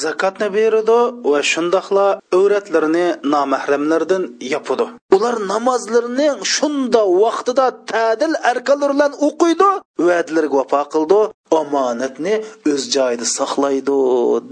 [0.03, 0.99] zakotni beradi
[1.31, 2.07] va shundoqla
[2.41, 4.87] o'ratlarini nomahramlardan yopadi
[5.17, 9.71] ular namozlarini shunda vaqtida ta'dil arkanlar bilan o'qiydi
[10.09, 11.21] va'dalarga vafo qildi
[11.61, 12.35] omonatni
[12.73, 13.99] o'z joyida saqlaydi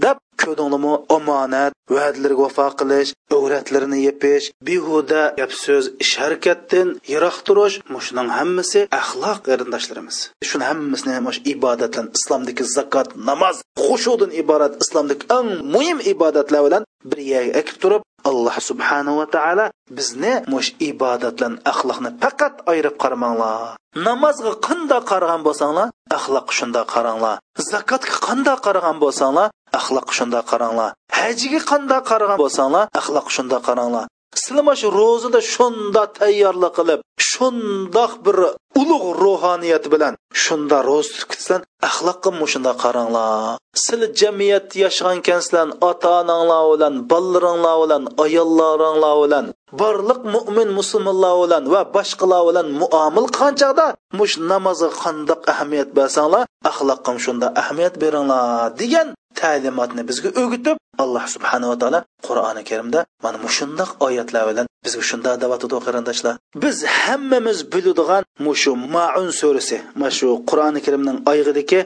[0.03, 7.75] deb ko'rdinglarmi omonat va'dalarga vafo qilish o'ratlarini yepish behuda gap so'z ish harakatdan yiroq turish
[8.05, 10.17] shuning hammasi axloq qarindoshlarimiz
[10.49, 17.19] shuni hammasini shu ibodatlar islomdagi zakot namoz xushudan iborat islomdagi eng muhim ibodatlar bilan bir
[17.31, 19.65] yerga akib turib alloh subhanahu va taolo
[19.97, 23.75] bizni mush ibodatlan axloqni faqat ayirib qaramanglar
[24.07, 25.87] namozga qanday qaragan bo'lsanglar
[26.17, 27.35] axloq shunda qaranglar.
[27.71, 29.47] Zakotga qanday qaragan bo'lsanglar
[29.79, 30.89] axloq shunda qaranglar.
[31.19, 34.05] Hajga qanday qaragan bo'lsanglar axloq shunda qaranglar.
[34.41, 36.99] Sizlar mana shu ro'zada shunda tayyorlik qilib
[37.29, 38.37] shundoq bir
[38.79, 40.13] ulug' ruhoniyat bilan
[40.43, 43.57] shunda ro'z tutsan axloqqa shunda qaranglar.
[43.83, 49.45] Sizlar jamiyatda yashagan ekansizlar ota onanglar bilan bolalaringlar bilan ayollaringlar bilan
[49.81, 53.87] barliq mo'min musulmonlar bilan va boshqalar bilan muomil qanchada
[54.19, 59.07] mush namozga qandoq ahamiyat bersanglar axloqqa shunda ahamiyat beringlar degan
[59.41, 65.77] ta'limotni bizga o'gitib alloh subhanava taolo qur'oni karimda mana mushundoq oyatlar bilan bizga shunday davatidi
[65.85, 66.33] qarindoshlar.
[66.63, 71.79] Biz hammamiz biladigan mushu maun surasi mana shu qur'oni karimning oyig'idagi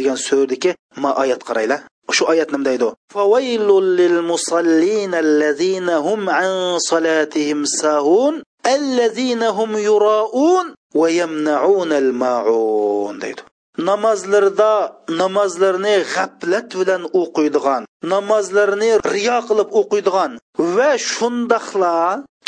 [0.00, 0.70] degan suradagi
[1.02, 1.80] ma oyat qaraylar
[2.16, 4.16] shu oyat nima deydi فويل lil
[4.54, 13.42] الذين allazina hum an ساهون sahun yuraun va yamnauna al maun deydi.
[13.90, 14.72] Namozlarda
[15.22, 20.30] namozlarni g'aflat bilan o'qiydigan namozlarni riyo qilib o'qiydigan
[20.76, 21.96] va shundoqla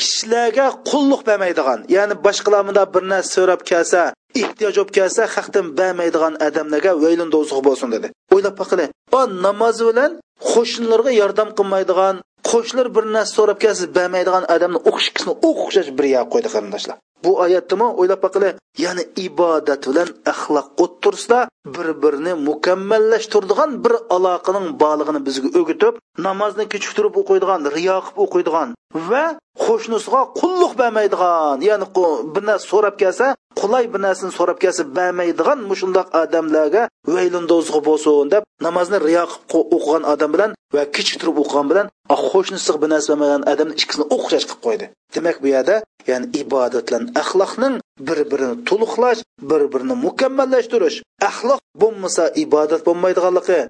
[0.01, 4.01] kishilarga qulluq bermaydigan ya'ni boshqalarmida bir narsa so'rab kelsa
[4.43, 8.09] ehtiyoj bo'lib kelsa haqdan bermaydigan odamlarga vaylun do'zuq bo'lsin dedi.
[8.35, 8.87] O'ylab boqili
[9.19, 10.13] o namoz bilan
[10.51, 12.15] qo'shnilarga yordam qilmaydigan
[12.57, 16.97] qo'shnilar bir narsa so'rab kelsa bermaydigan odamni o'qish ikisini o'xshash bir yoqqa qo'ydi qarindoshlar.
[17.27, 18.51] Bu oyatdimi o'ylab boqili
[18.85, 21.39] ya'ni ibodat bilan axloq o'ttirsida
[21.75, 25.95] bir birini mukammallashtiradigan bir aloqaning borlig'ini bizga o'gitib
[26.27, 28.69] namozni kechiktirib o'qiydigan riyo qilib o'qiydigan
[29.11, 29.25] va
[29.65, 31.87] qo'shnisiga qulluq bermaydigan ya'ni
[32.35, 33.27] bir narsa so'rab kelsa
[33.61, 36.83] qulay bir narsani so'rab kelsa bermaydigan mushundoq odamlarga
[37.15, 42.71] vaylindozg'i bo'lsin deb namozni riyo qilib o'qigan odam bilan va kechiktirib o'qigan bilan ah, qo'shnisi
[42.83, 44.87] bir narsa bermagan odamni ikkisini o'xshash qilib qo'ydi.
[45.15, 45.75] Demak bu yerda
[46.11, 47.75] ya'ni ibodat bilan axloqning
[48.09, 50.97] bir birini to'liqlash bir birini mukammallashtirish.
[51.31, 53.61] Axloq bo'lmasa ibodat bo'lmaydiganligi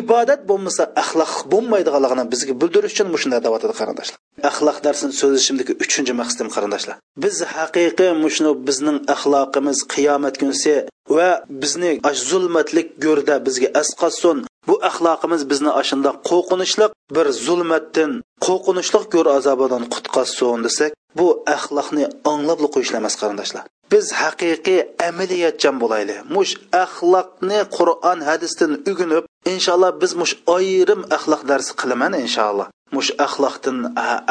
[0.00, 4.18] ibodat bo'lmasa axloq bo'lmaydiganligini bizga bildirish uchun shunday davatadi qarindoshlar.
[4.50, 6.96] Axloq darsini so'zlashimdagi uchinchi maqsadim qarindoshlar.
[7.24, 10.74] Biz haqiqiy mushuni bizning axloqimiz qiyomat kunsi
[11.16, 11.28] va
[11.62, 11.92] bizni
[12.30, 14.36] zulmatlik go'rda bizga asqatsin
[14.68, 16.86] bu axloqimiz bizni ashunda qo'rqinchli
[17.16, 18.12] bir zulmatdan
[18.46, 23.64] qo'rqinchli go'r azobidan qutqazsin desak bu axloqni anglab qo'yishlamas qarindoshlar.
[23.92, 26.18] Biz haqiqiy amaliyatchan bo'laylik.
[26.36, 26.52] Mush
[26.84, 32.66] axloqni qur'on hadisdan ugunib inshaalloh biz mush ayrim axloq darsi qilaman inshaalloh.
[32.94, 33.78] Mush axloqdan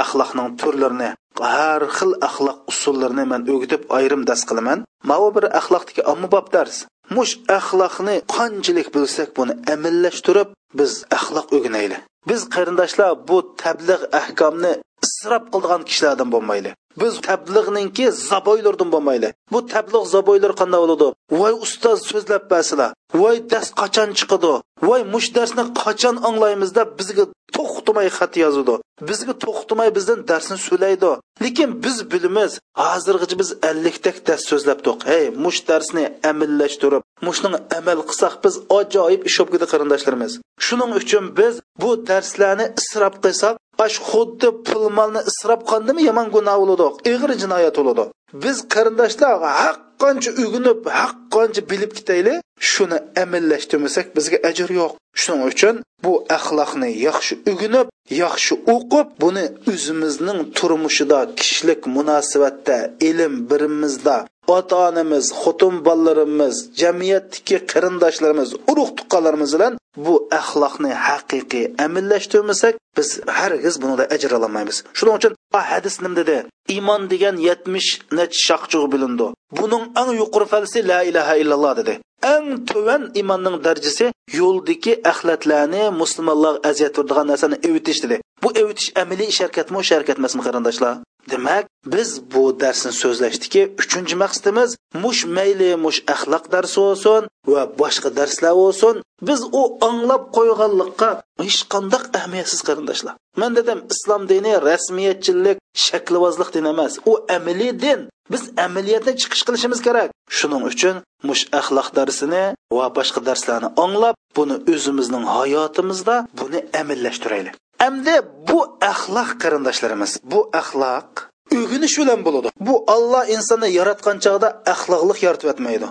[0.03, 1.09] axloqning turlarini
[1.53, 4.79] har xil axloq usullarini man o'gitib ayrim dars qilaman.
[5.09, 6.75] Mana bir axloqdagi ommabop dars.
[7.15, 10.49] Mush axloqni qanchalik bilsak buni amallashtirib
[10.79, 14.73] biz axloq o'rganaylik biz qarindoshlar bu tabliğ ahkomni
[15.05, 16.73] isrof qildigan kishilardan bo'lmaylik.
[17.01, 19.33] Biz tabliğninki zaboylardan bo'lmayli.
[19.51, 21.07] Bu tabliğ zaboylar qanday bo'ladi?
[21.31, 24.53] Voy ustoz so'zlab bersizlar voy dars qachon chiqadi?
[24.87, 27.25] Voy mush darsni qachon anglaymiz deb bizga
[27.55, 28.75] to'xtamay xat yozadi.
[29.09, 31.11] Bizga to'xtamay bizdan darsni so'laydi
[31.43, 32.51] lekin biz bilamiz
[32.83, 34.97] hozirgacha biz ellikdak dars so'zlabdiq.
[35.11, 40.31] Hey mush darsni amallashtirib mushning amal qilsak biz ajoyib ish bo'lib qarindoshlarimiz.
[40.65, 43.53] Shuning uchun biz bu darslarni isrof qilsak
[43.85, 46.87] ash xuddi pul molni isrof qildimi yomon gunoh bo'ladi.
[47.11, 48.03] Ig'ir jinoyat bo'ladi.
[48.43, 52.39] Biz qarindoshlar haq qancha ugunib haq qancha bilib ketaylik
[52.71, 54.91] shuni amallashtirmasak bizga ajr yo'q.
[55.21, 57.87] Shuning uchun bu axloqni yaxshi ugunib
[58.23, 62.77] yaxshi o'qib buni o'zimizning turmushida kishilik munosabatda
[63.09, 64.17] ilm birimizda
[64.47, 69.73] ota onamiz xotin bolalarimiz jamiyatdagi qarindoshlarimiz urug' tuqqanlarimiz bilan
[70.05, 74.77] bu axloqni haqiqiy amillashtirmasak biz hargiz bunida ajr ololmaymiz.
[74.97, 75.33] Shuning uchun
[75.71, 76.37] hadis nim dedi.
[76.75, 79.27] Iymon degan yetmish nech shoqchug'i bilindi
[79.59, 81.93] buning eng yuqori falsi la ilaha illalloh dedi.
[82.33, 84.05] Eng tuvan iymonning darajasi
[84.39, 88.15] yo'ldagi axlatlarni musulmonlar aziyat turadigan narsani evitish dedi.
[88.43, 90.93] Bu evitish amaliy ish harakatmi ish emasmi qarindoshlar?
[91.31, 94.69] Demak biz bu darsni so'zlashdiki uchinchi maqsadimiz
[95.03, 97.21] mush mayli mush axloq darsi bo'lsin
[97.53, 98.95] va boshqa darslar bo'lsin
[99.27, 101.09] biz u anglab qo'yganlikqa
[101.45, 103.15] hech qanday ahamiyatsiz qarindoshlar.
[103.41, 108.01] Man dedim islom dini rasmiyatchilik shaklvozlik din emas u amaliy din.
[108.33, 110.09] Biz amaliyatda chiqish qilishimiz kerak.
[110.37, 110.95] Shuning uchun
[111.27, 112.43] mush axloq darsini
[112.77, 117.55] va boshqa darslarni anglab buni o'zimizning hayotimizda buni amillashtiraylik.
[117.81, 118.59] Әмді bu
[118.91, 121.25] axloq qarindoshlarimiz bu axloq
[121.57, 122.49] o'g'inish bilan bo'ladi.
[122.67, 125.87] Bu olloh insonni yaratgan chog'da axloqliq yaratib yotmaydi.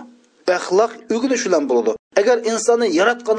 [0.57, 1.91] Axloq o'g'inish bilan bo'ladi.
[2.21, 3.37] Agar insonni yaratgan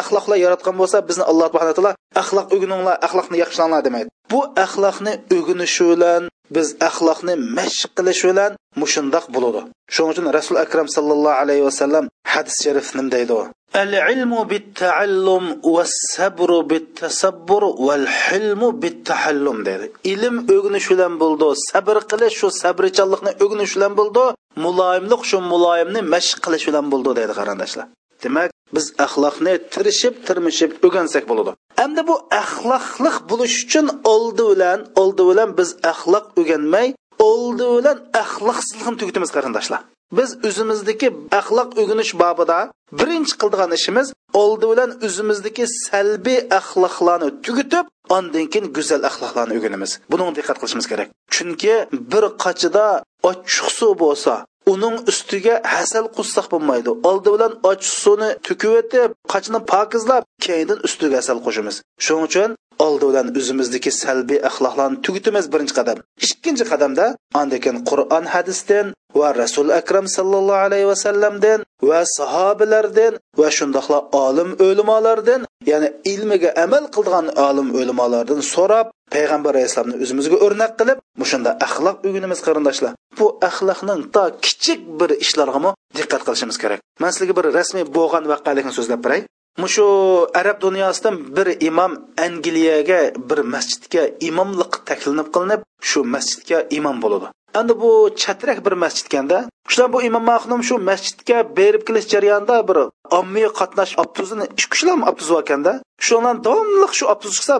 [0.00, 4.08] axloqlar yaratgan bo'lsa bizni alloh subhana taolo axloq o'gininglar axloqni yaxshilanglar demaydi.
[4.32, 6.22] bu axloqni o'g'inishi bilan
[6.56, 8.52] biz axloqni mashq qilish bilan
[8.82, 9.60] mushundoq bo'ladi.
[9.94, 13.38] Shuning uchun rasul akram sallallohu alayhi vasallam hadis sharif nim deydi.
[13.82, 19.86] Al ilmu bit taallum vas sabru bit tasabbur val hilmu bit tahallum deydi.
[20.12, 24.24] Ilm o'g'inish bilan bo'ldi sabr qilish shu sabrchanlikni o'g'inish bilan bo'ldi
[24.64, 27.86] muloyimlik shu muloyimni mashq qilish bilan bo'ldi deydi qarindoshlar.
[28.24, 31.52] Demak biz axloqni tirishib tirmishib o'rgansak bo'ladi.
[31.84, 36.88] Endi bu axloqliq bo'lish uchun oldi bilan oldi bilan biz axloq o'rganmay
[37.30, 39.80] oldi bilan axloqsizlikni tugatamiz qarindoshlar.
[40.18, 41.08] Biz o'zimizdagi
[41.40, 42.58] axloq o'rganish bobida
[43.00, 44.06] birinchi qildigan ishimiz
[44.42, 49.90] oldi bilan o'zimizdagi salbiy axloqlarni tugitib ondan keyin go'zal axloqlarni o'rganamiz.
[50.12, 51.08] Buning diqqat qilishimiz kerak.
[51.34, 51.74] Chunki
[52.12, 52.86] bir qachida
[53.30, 54.34] ochiq suv bo'lsa
[54.72, 56.90] uning ustiga hasal qussak bo'lmaydi.
[57.10, 61.76] Oldi bilan och suvni to'kib o'tib qochni pokizlab keyin ustiga asal qo'shamiz.
[62.04, 62.50] Shuning uchun
[62.86, 65.98] oldi bilan o'zimizniki salbiy axloqlarni tugitimiz birinchi qadam.
[66.26, 67.06] Ikkinchi qadamda
[67.40, 68.86] andakin qur'on hadisdan
[69.20, 76.84] va rasul akram sallallohu alayhi vasallamdan va sahobalardan va shundoqla olim o'limolardan ya'ni ilmiga amal
[76.96, 82.92] qilgan olim o'limolardan so'rab payg'ambar alayhissalomni o'zimizga o'rnak qilib mushunda axloq o'rganamiz qarindoshlar.
[83.18, 86.80] Bu axloqning to kichik bir ishlarga diqqat qilishimiz kerak.
[87.02, 89.20] Man sizlarga bir rasmiy bo'lgan voqelikni so'zlab biray
[89.58, 89.86] mushu
[90.34, 91.92] arab dunyosidan bir imom
[92.26, 93.00] angliyaga
[93.30, 97.26] bir masjidga imomlik taklinib qilinib shu masjidga imom bo'ladi.
[97.60, 97.90] Endi bu
[98.22, 99.38] chatrak bir masjidganda
[99.72, 102.78] ekanda bu imom mahnum shu masjidga berib kelish jarayonida bir
[103.18, 105.72] ommiy qatnash obtuzini ikki kishilar avtobus ekanda
[106.06, 107.54] shular davomli shu obtuz chiqsa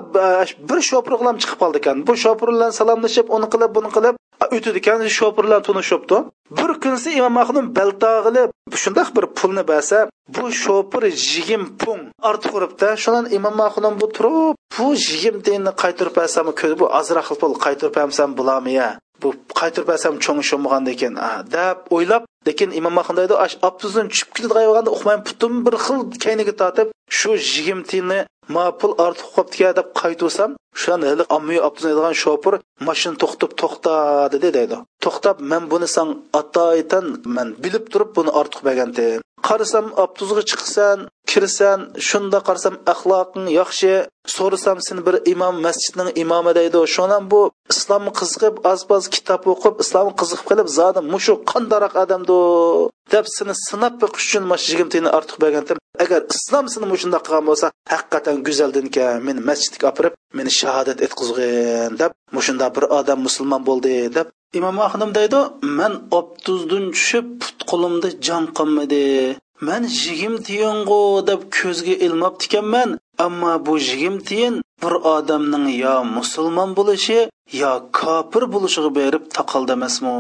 [0.69, 1.97] bir shopir bilan chiqib qoldi ekan.
[2.07, 4.15] Bu shopir bilan salomlashib uni qilib buni qilib
[4.57, 6.17] o'tidi ekan shopirlar tunishibdi
[6.59, 8.43] bir kunsi imom mahmud baltog'ili
[8.83, 9.99] shundoq bir pulni bersa
[10.35, 11.03] bu shopir
[11.35, 11.99] yigim pun
[12.29, 12.89] ortiq uribdi.
[13.03, 16.47] Shundan imom mahmud bu turib bu yigim tiyinni qaytirib bersam
[16.81, 18.89] bu ozroq pul qaytirib bersam bo'lamiya
[19.23, 19.29] bu
[19.61, 21.15] qaytirib bersam cho'ng shummagan ekan
[21.57, 23.35] deb o'ylab lekin imom mahmud deydi
[23.69, 26.89] abtuzdan tushib ketadigan uqmayman butun bir xil kayniga tortib
[27.19, 30.51] shu yigim tiyinni ma pul ortiq qolibdika deb qaytuvsam
[30.83, 32.55] shan hali ommaviy olib shopir
[32.89, 36.09] mashina to'xtab to'xtadi deydi to'xtab man buni san
[36.41, 39.21] atoytan man bilib turib buni ortiq bergandim
[39.53, 40.99] qarasam obtuzga chiqsan
[41.31, 41.79] kirsan
[42.09, 43.93] shunda qarasam axloqing yaxshi
[44.37, 46.79] so'rasam sen bir imom masjidning imomi deydi.
[46.95, 47.41] Shundan bu
[47.73, 52.37] islomni qiziqib oz kitob o'qib islomni qiziqib qilib zodi mushu qandaroq odamdu
[53.15, 57.67] deb seni sinab boqish uchun mana yigirma ortiq bergandim agar islom seni mushundoq qilgan bo'lsa
[57.95, 63.93] haqiqatan go'zaldinkan meni masjidga opirib kirib meni shahodat etqizg'in deb mushunda bir odam musulmon bo'ldi
[64.17, 64.27] deb
[64.59, 65.41] imom ahnim deydi
[65.79, 69.07] man obtuzdan tushib put qo'limda jon qolmadi.
[69.69, 72.91] Man yigim tiyingu deb ko'zga ilmabdi ekanman
[73.27, 77.19] ammo bu yigim tiyin bir odamning yo musulmon bo'lishi
[77.63, 80.15] yo kofir bo'lishiga berib taqaldi emasmi?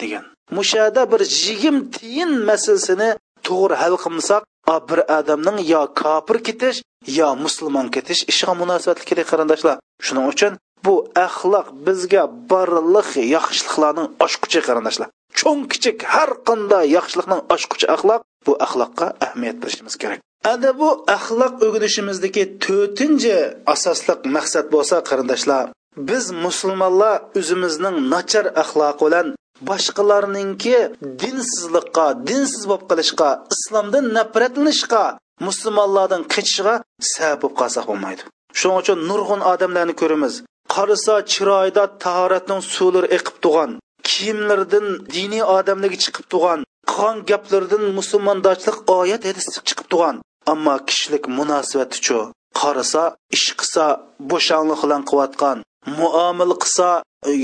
[0.00, 0.24] degan.
[0.56, 3.10] Mushada bir yigim tiyin masalasini
[3.46, 4.42] to'g'ri hal qilmasak
[4.88, 6.78] bir odamning yo kofir ketish
[7.18, 9.76] yo musulmon ketish ishiga munosabatli kerak qarindoshlar.
[10.06, 10.52] Shuning uchun
[10.84, 10.94] bu
[11.26, 15.08] axloq bizga barliq yaxshiliklarning oshquchi qarindoshlar.
[15.38, 20.18] Cho'ng kichik har qanday yaxshilikning oshquchi axloq bu axloqqa ahamiyat berishimiz kerak.
[20.52, 23.36] Ana bu axloq o'rganishimizdagi to'rtinchi
[23.74, 25.64] asosliq maqsad bo'lsa qarindoshlar
[26.08, 29.26] biz musulmonlar o'zimizning nachar axloq bilan
[29.68, 30.76] boshqalarninki
[31.22, 35.04] dinsizlikqa dinsiz bo'lib qolishga islomdan nafratlanishga
[35.46, 36.74] musulmonlardan qechishiga
[37.14, 38.22] sabab bo'lib qolsa bo'lmaydi.
[38.58, 40.34] Shuning uchun nurg'un odamlarni ko'ramiz.
[40.74, 43.70] Qarasa chiroyda tahoratning suvlari eqib turgan
[44.08, 46.60] kiyimlardan diniy odamligi chiqib turgan
[46.90, 50.16] qilgan gaplardan musulmondochilik oyat hadis chiqib turgan
[50.52, 52.20] ammo kishilik munosabatichu
[52.60, 53.02] qarasa
[53.36, 53.84] ish qilsa
[54.30, 55.58] bo'shanlik bilan qilayotgan
[55.98, 56.88] muomil qilsa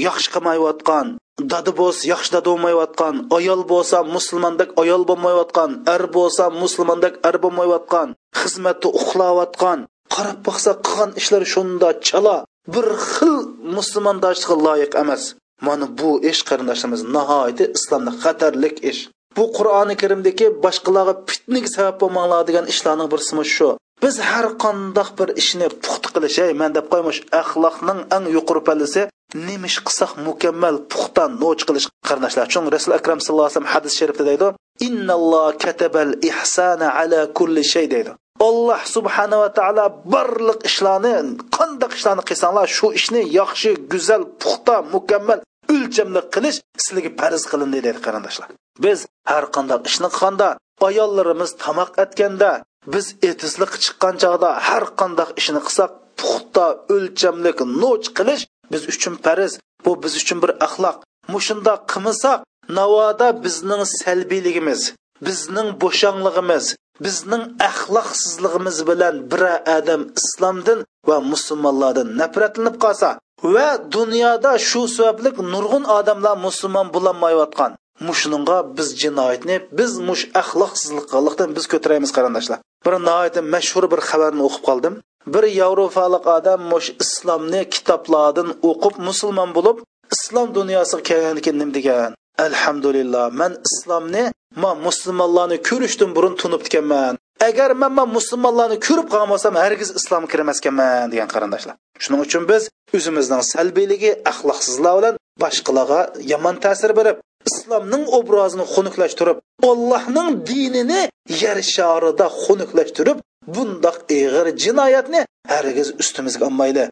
[0.07, 1.07] yaxshi qilmayotgan
[1.53, 8.09] dadi bo'lsa yaxshi dada bo'lmayotgan ayol bo'lsa musulmondek ayol bo'lmayotgan er bo'lsa musulmondek er bo'lmayotgan
[8.41, 9.79] xizmatda uxlayotgan
[10.15, 12.37] qarab boqsa qilgan ishlar shunda chala.
[12.75, 13.35] Bir xil
[13.77, 15.23] musulmondoshlikqa loyiq emas.
[15.67, 19.01] Mana bu ish qarindoshlarimiz nihoyatda islomda xatarlik ish.
[19.37, 23.69] Bu qur'oni karimdagi boshqalarga fitnaga sabab bo'lmanglar degan ishlarning birisi shu.
[24.03, 29.03] Biz har qandoq bir ishni puxta qilish ey man deb qo'ymish axloqning eng yuqori pallasi
[29.49, 32.47] nemish qilsak mukammal puxta noch qilish qarindoshlar.
[32.53, 34.47] Chun rasul akram sallallohu alayhi vasallam hadis sharifda deydi
[34.89, 38.13] innalloh katabal ihsana ala kulli shay deydi.
[38.41, 41.15] Alloh subhanava taolo barliq ishlarni
[41.57, 45.41] qandoq ishlarni qilsanglar shu ishni yaxshi go'zal puxta mukammal
[45.75, 48.49] o'lchamli qilish sizlarga farz qilindi deydi qarindoshlar.
[48.85, 48.99] Biz
[49.31, 50.49] har qanday ishni qilganda
[50.89, 52.51] ayollarimiz tomoq atganda
[52.93, 59.53] biz etisliq chiqqan chog'da har qanday ishni qilsak puxta o'lchamlik noch qilish biz uchun farz
[59.85, 60.97] bu biz uchun bir axloq.
[61.35, 62.39] Mushunda qilmasak
[62.79, 64.81] navoda bizning salbiyligimiz
[65.27, 66.65] bizning bo'shangligimiz
[67.05, 69.43] bizning axloqsizligimiz bilan bir
[69.79, 70.79] odam islomdan
[71.09, 73.09] va musulmonlardan nafratlanib qolsa
[73.55, 77.73] va dunyoda shu sababli nurg'un odamlar musulmon bo'lolmayotgan
[78.09, 82.59] mushnunga biz jinoyatni biz mush axloqsizlikdan biz ko'taramiz qarindoshlar.
[82.87, 84.95] Bir nihoyatda mashhur bir xabarni o'qib qoldim.
[85.35, 89.77] Bir yevropalik odam mush islomni kitoblardan o'qib musulmon bo'lib
[90.15, 92.13] islom dunyosiga kelganidan nima degan?
[92.39, 94.25] Alhamdulillah man islomni
[94.63, 97.15] man musulmonlarni ko'rishdan burun tunib ekanman
[97.49, 101.75] agar man man musulmonlarni ko'rib qolgan bo'lsam hargiz islomga kirmas ekanman degan qarindoshlar.
[102.03, 102.63] Shuning uchun biz
[102.97, 106.01] o'zimizning salbiyligi axloqsizlar bilan boshqalarga
[106.33, 107.17] yomon ta'sir berib
[107.51, 109.39] islomning obrazini xunuklashtirib
[109.71, 111.03] ollohning dinini
[111.43, 113.19] yer sharida xunuklashtirib
[113.55, 115.21] bundoq ig'ir jinoyatni
[115.53, 116.85] hargiz ustimizga olmayli.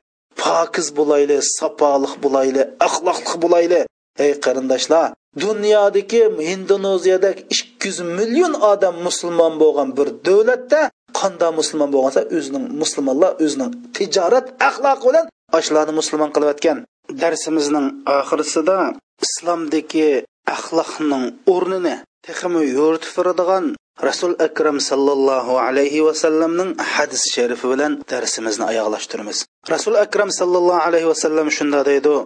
[0.42, 3.80] Pokiz bo'layli sopoliq bo'layli axloqli bo'layli
[4.24, 5.08] ey qarindoshlar
[5.44, 6.22] dunyodagi
[6.54, 10.80] indoneziyadagi ikki yuz million odam musulmon bo'lgan bir davlatda
[11.20, 15.26] qanday musulmon bo'lgansa o'zining musulmonlar o'zining tijorat axloqi bilan
[15.58, 16.78] ashlarni musulmon qilayotgan.
[17.22, 17.86] Darsimizning
[18.18, 18.78] oxirisida
[19.26, 20.08] islomdagi
[20.56, 21.96] axloqning o'rnini
[22.26, 23.64] texmi yo'ritib turadigan
[24.08, 29.38] rasul akram sallallohu alayhi vasallamning hadis sharifi bilan darsimizni oyoqlashtiramiz.
[29.74, 32.16] Rasul akram sallallohu alayhi vasallam shunda deydi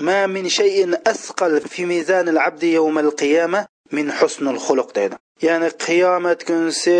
[0.00, 6.40] ma min shayin asqal fi mizanil abdi yawmal qiyama min husnul xuluq يعني ya'ni qiyomat
[6.48, 6.96] kunsi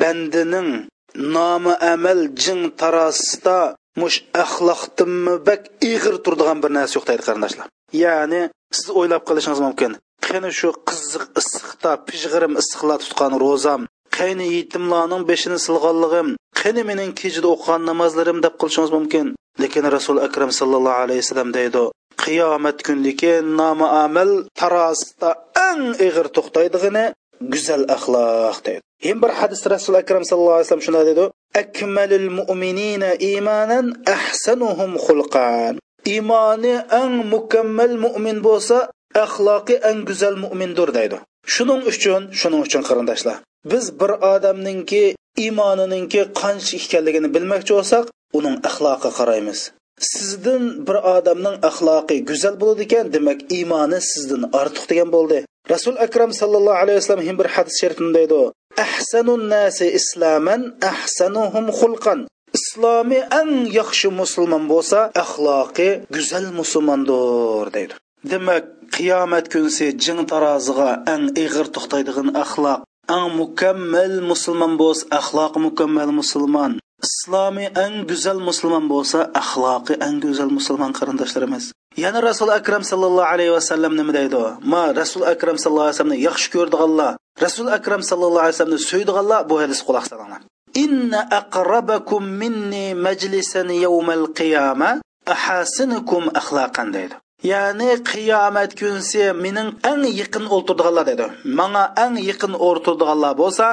[0.00, 0.70] bandining
[1.14, 3.58] nomi amal jing tarosida
[4.00, 5.60] mush axloqdimi bak
[5.92, 7.66] ig'ir turadigan bir narsa yo'q deydi qarindoshlar.
[8.04, 8.40] Ya'ni
[8.76, 9.92] siz o'ylab qolishingiz mumkin
[10.26, 13.80] qani shu qiziq issiqda pishg'irim issiqla tutgan ro'zam
[14.18, 16.28] qani yetimlarning beshini silg'anlig'im
[16.60, 19.26] qani mening kechida o'qigan namozlarim deb qilishingiz mumkin.
[19.62, 21.82] Lekin rasuli akram sallallohu alayhi vasallam deydi
[22.22, 25.30] qiyomat kunligi nomuamal tarozida
[25.68, 27.04] eng ig'ir to'xtaydig'ini
[27.52, 28.82] go'zal axloq deydi.
[29.06, 31.24] Yana bir hadis rasul akram sallallohu alayhi vasallam shunday deydi
[31.62, 35.74] akmalul mu'minina imanan ahsanuhum xulqan
[36.12, 38.76] iymoni eng mukammal mo'min bo'lsa
[39.24, 41.16] axloqi eng go'zal mo'mindir deydi.
[41.54, 43.36] Shuning uchun shuning uchun qarindoshlar
[43.72, 45.04] biz bir odamningki
[45.44, 48.04] iymonininki qancha ekanligini bilmoqchi bo'lsak
[48.38, 49.58] uning axloqiga qaraymiz.
[50.00, 55.38] Sizdan bir odamning axloqi go'zal bo'ladi ekan demak iymoni sizdan ortiq degan bo'ldi.
[55.74, 58.40] Rasul akram sallallohu alayhi vasallam bir hadis sharifida deydi.
[58.86, 60.60] Ahsanun nasi islaman
[60.92, 62.20] ahsanuhum xulqan.
[62.58, 67.94] Islomi eng yaxshi musulmon bo'lsa axloqi go'zal musulmondir deydi.
[68.32, 68.64] Demak
[68.96, 72.80] qiyomat kunsi jing taroziga eng ig'ir to'xtaydigan axloq
[73.14, 76.72] eng mukammal musulmon bo'lsa axloqi mukammal musulmon.
[77.06, 81.64] Islomiy eng go'zal musulmon bo'lsa axloqi eng go'zal musulmon qarindoshlarimiz.
[82.04, 86.48] Yana rasul akram sallallohu alayhi vasallam nima deydi ma rasul akram sallallohu alayhi vasallamni yaxshi
[86.54, 87.12] ko'rdiganlar
[87.44, 90.40] rasul akram sallallohu alayhi vasallamni so'ydiganlar bu hadis quloq solinglar
[90.84, 94.90] inna aqrabakum minni majlisan yawmal qiyama
[95.34, 97.14] ahasinukum axloqan deydi.
[97.52, 101.26] Ya'ni qiyomat kunsi mening eng yaqin o'ltirdiganlar deydi.
[101.58, 103.66] Manga eng yaqin o'ltirdiganlar bo'lsa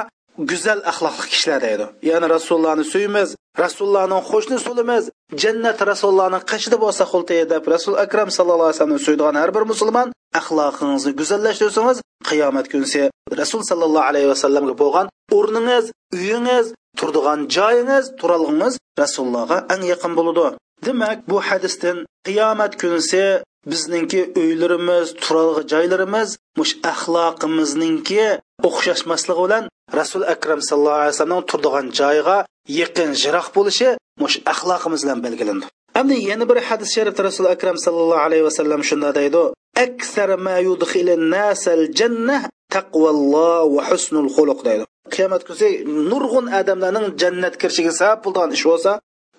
[0.50, 3.28] go'zal axloqli kishilar deydi ya'ni rasulullohni suyimiz
[3.64, 5.04] rasulullohni qo'shni sulimiz
[5.42, 10.08] jannat rasulullohni qashida bo'lsa xultay deb rasul akram sallallohu alayhi vasallamni suydigan har bir musulmon
[10.40, 13.02] axloqingizni go'zallashtirsangiz qiyomat kunsi
[13.40, 15.06] rasul sallallohu alayhi vasallamga bo'lgan
[15.36, 15.84] o'rningiz
[16.18, 16.66] uyingiz
[16.98, 20.46] turdigan joyingiz turalg'ingiz rasulullohga eng yaqin bo'ladi
[20.86, 23.24] demak bu hadisdan qiyomat kunisi
[23.70, 26.28] bizningki uylarimiz turalg'i joylarimiz
[26.58, 28.26] mush axloqimizningki
[28.68, 29.64] o'xshashmasligi bilan
[30.00, 32.36] rasul akram sallallohu alayhi vasallam turdigan joyga
[32.80, 33.88] yaqin jiroq bo'lishi
[34.22, 35.66] mush axloqimiz bilan belgilandi.
[36.00, 39.42] Endi yana bir hadis sharifda rasul akram sallallohu alayhi vasallam shunday deydi
[39.84, 42.42] aksar ma yudkhilun nasal jannah
[42.74, 44.84] taqvalloh va husnul xuluq deydi.
[45.14, 45.70] Qiyomat kuni
[46.10, 48.92] nurg'un odamlarning jannat kirishiga sabab bo'lgan ish bo'lsa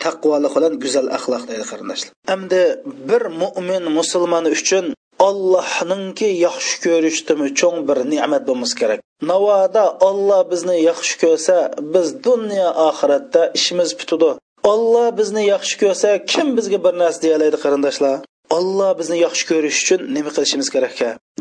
[0.06, 2.12] taqvoli bilan go'zal axloq deydi qarindoshlar.
[2.36, 2.62] Endi
[3.10, 4.86] bir mo'min musulmon uchun
[5.28, 7.48] allohningki yaxshi ko'rishdimi?
[7.60, 9.00] Cho'ng bir ne'mat bo'lmasi kerak.
[9.32, 11.58] Navoda olloh bizni yaxshi ko'rsa
[11.94, 14.32] biz dunyo oxiratda ishimiz bitudi
[14.74, 18.16] olloh bizni yaxshi ko'rsa kim bizga bir narsa deyalaydi qarindoshlar?
[18.58, 20.96] Olloh bizni yaxshi ko'rish uchun nima qilishimiz kerak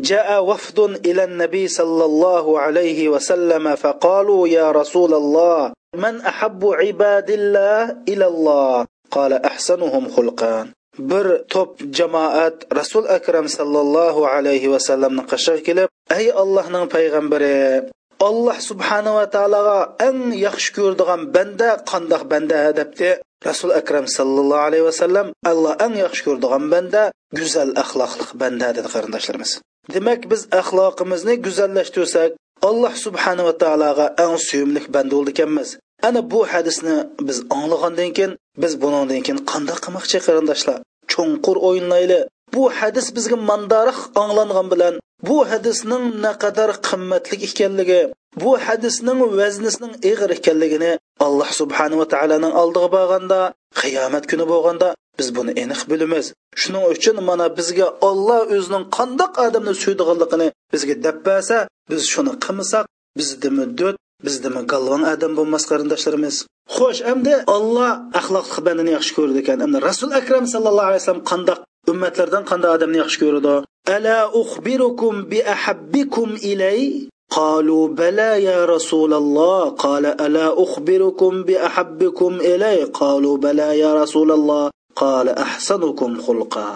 [0.09, 5.73] jaa wafdun ila nabiy sallallohu alayhi vasallam faqalu ya rasululloh
[6.03, 15.23] man ahabbu ibadillah ilalloh qala ahsanuhum xulqan bir to'p jamoat rasul akram sallallohu alayhi vasallamni
[15.31, 15.89] qashiga kelib
[16.19, 17.57] ey allohning payg'ambari
[18.29, 19.77] alloh subhanava taologa
[20.07, 22.59] eng yaxshi ko'radigan banda qandoq banda?
[22.79, 23.09] debdi
[23.49, 27.03] rasul akram sallallohu alayhi vasallam alloh eng yaxshi ko'radigan banda
[27.39, 29.51] go'zal axloqli banda dedi qarindoshlarimiz.
[29.93, 32.31] Demak biz axloqimizni go'zallashtirsak
[32.69, 35.69] alloh subhanava taologa eng suyimli banda bo'ldi ekanmiz.
[36.07, 36.95] Ana bu hadisni
[37.27, 40.77] biz anglagandan keyin biz bundan keyin qanday qilmoqchi qarindoshlar?
[41.11, 42.19] Cho'nqur o'yinlayli.
[42.53, 44.93] Bu hadis bizga mandariq anglangan bilan
[45.27, 48.01] bu hadisning naqadar qimmatli ekanligi
[48.43, 50.91] bu hadisning vaznisining ig'ir ekanligini
[51.25, 53.39] alloh subhanava taoloning oldiga borganda
[53.81, 54.87] qiyomat kuni bo'lganda
[55.19, 56.25] biz buni aniq bilamiz.
[56.61, 61.57] Shuning uchun mana bizga olloh o'zining qandoq odamni suydiganligini bizga deb bersa
[61.89, 62.85] biz shuni qilmasak
[63.17, 63.95] bizni muddat
[64.25, 66.35] biz nima galvan adam bo'lmas qarindoshlarimiz.
[66.75, 69.57] Xo'sh endi olloh axloqli bandani yaxshi ko'rdi ekan.
[69.65, 71.59] Endi rasul akram sallallohu alayhi vasallam qandoq
[71.91, 73.55] ummatlardan qanday odamni yaxshi ko'rdi?
[73.95, 76.79] Ala uxbirukum bi ahabbikum ilay?
[77.37, 82.77] Qalu bala ya rasululloh qala ala uxbirukum bi ahabbikum ilay?
[83.01, 84.65] Qalu bala ya rasululloh
[85.01, 86.69] qala ahsanukum xulqa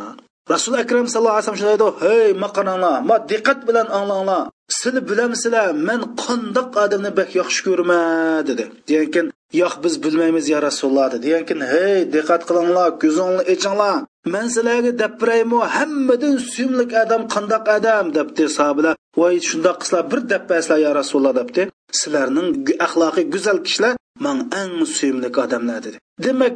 [0.53, 4.43] rasul akram sallallohu alayhi vasallam shunday deydi hey maqananglar ma diqqat bilan anglanglar
[4.77, 8.63] sizlar bilamsizlar men qandoq odamni bak yaxshi ko'raman dedi.
[8.89, 9.25] Degankin
[9.61, 11.23] yo'q biz bilmaymiz ya rasululloh dedi.
[11.27, 13.95] Degankin hey diqqat qilinglar ko'zinglarni ichinglar
[14.33, 18.05] men sizlarga deb beraymi hammadan suyimli odam qandoq odam?
[18.17, 18.95] debdi sahobalar.
[19.19, 20.43] Voy shundoq qilsalar bir deb
[20.85, 21.61] ya rasululloh debdi
[22.01, 22.49] sizlarning
[22.85, 23.93] axloqi go'zal kishilar
[24.25, 25.97] man eng suyimli odamlar dedi.
[26.25, 26.53] Demak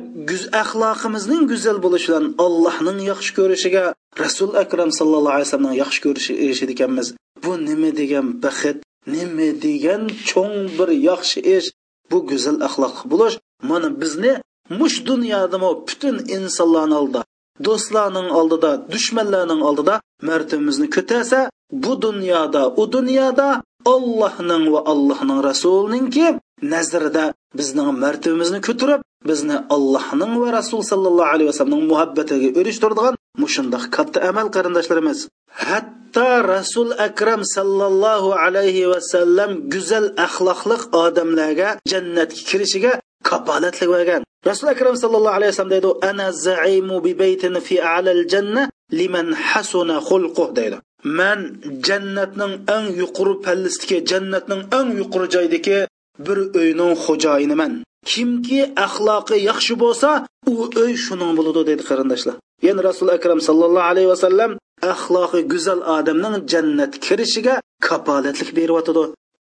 [0.61, 3.83] axloqimizning go'zal bo'lishidan allohning yaxshi ko'rishiga
[4.23, 7.07] rasul akram sallallohu alayhi vasallamning yaxshi ko'rishi erishadi ekanmiz
[7.43, 8.77] bu nima degan baxt
[9.15, 11.67] nima degan cho'ng bir yaxshi ish
[12.09, 13.35] bu go'zal axloq bo'lish
[13.69, 14.33] mana bizni
[14.79, 17.21] mush dunyodami butun insonlarning oldida
[17.65, 19.95] do'stlarning oldida dushmanlarning oldida
[20.29, 21.39] martabamizni ko'tarsa
[21.83, 23.49] bu dunyoda u dunyoda
[23.93, 26.27] ollohning va allohning rasulininki
[26.73, 27.25] nazarida
[27.59, 34.47] bizning martabamizni ko'tarib bizni allohning va rasul sallallohu alayhi vasallamning muhabbatiga erishtiradigan mushundoq katta amal
[34.55, 35.19] qarindoshlarimiz
[35.67, 42.93] hatto rasul akram sallallohu alayhi vasallam go'zal axloqli odamlarga jannatga kirishiga
[43.29, 44.21] kapolatlik bergan.
[44.49, 48.63] Rasul akram sallallohu alayhi vasallam deydi ana zaimu bi baytin fi a'lal janna
[48.99, 50.77] liman hasuna xulquh deydi.
[51.19, 51.39] Man
[51.87, 55.77] jannatning eng yuqori pallasidagi jannatning eng yuqori joydagi
[56.25, 57.73] bir uyning xo'jayiniman.
[58.11, 60.09] Kimki axloqi yaxshi bo'lsa
[60.51, 60.53] u
[60.83, 62.35] uy shuning bo'ladi deydi qarindoshlar.
[62.67, 64.51] Ya'ni rasul akram sallallohu alayhi vasallam
[64.93, 67.55] axloqi go'zal odamning jannat kirishiga
[67.87, 69.03] kapolatlik beryotidi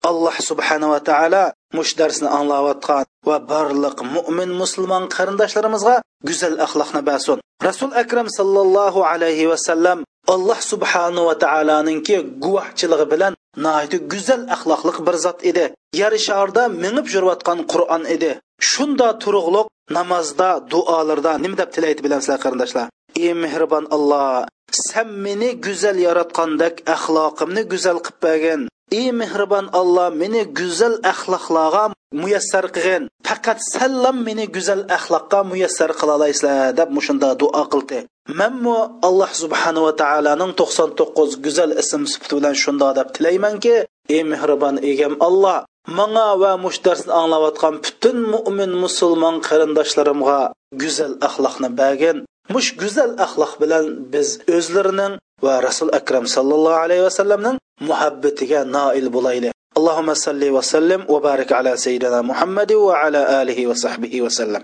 [0.10, 1.44] alloh subhanava taolo
[1.78, 5.96] mush darsni anglayotgan va barliq mo'min musulmon qarindoshlarimizga
[6.28, 7.38] go'zal axloqni bersin.
[7.68, 9.98] Rasul akram sallallohu alayhi vasallam
[10.36, 15.66] alloh subhanahu va taoloninki guvohchiligi bilan nihoyatda go'zal axloqliq bir zot edi.
[16.02, 18.32] Yer sharda mingib yurayotgan qur'on edi.
[18.72, 19.68] Shunda turug'liq
[19.98, 22.86] namozda duolarda nima deb tilaydi bilamsizlar qarindoshlar?
[23.26, 28.62] Ey mehribon alloh san meni go'zal yaratgandek axloqimni go'zal qilib bergin
[29.00, 31.84] ey mehribon alloh meni go'zal axloqlarga
[32.22, 33.04] muyassar qilgin.
[33.28, 38.00] Faqat sallam meni go'zal axloqqa muyassar qila olasizlar deb mushunda duo qildi.
[38.40, 38.76] Manmu
[39.08, 43.76] alloh subhanava taoloning to'qson to'qqiz go'zal ism sifati bilan shunda deb tilaymanki
[44.16, 45.58] ey mehribon egam alloh
[45.98, 50.40] manga va mush darsni anglayotgan butun mo'min musulmon qarindoshlarimga
[50.82, 52.18] go'zal axloqni bergin
[52.54, 55.14] mush go'zal axloq bilan biz o'zlarining
[55.46, 57.58] va rasul akram sallallohu alayhi vasallamning
[57.90, 59.54] muhabbatiga noil bo'laylik.
[59.78, 64.64] اللهم صل وسلم وبارك على سيدنا محمد وعلى آله وصحبه وسلم.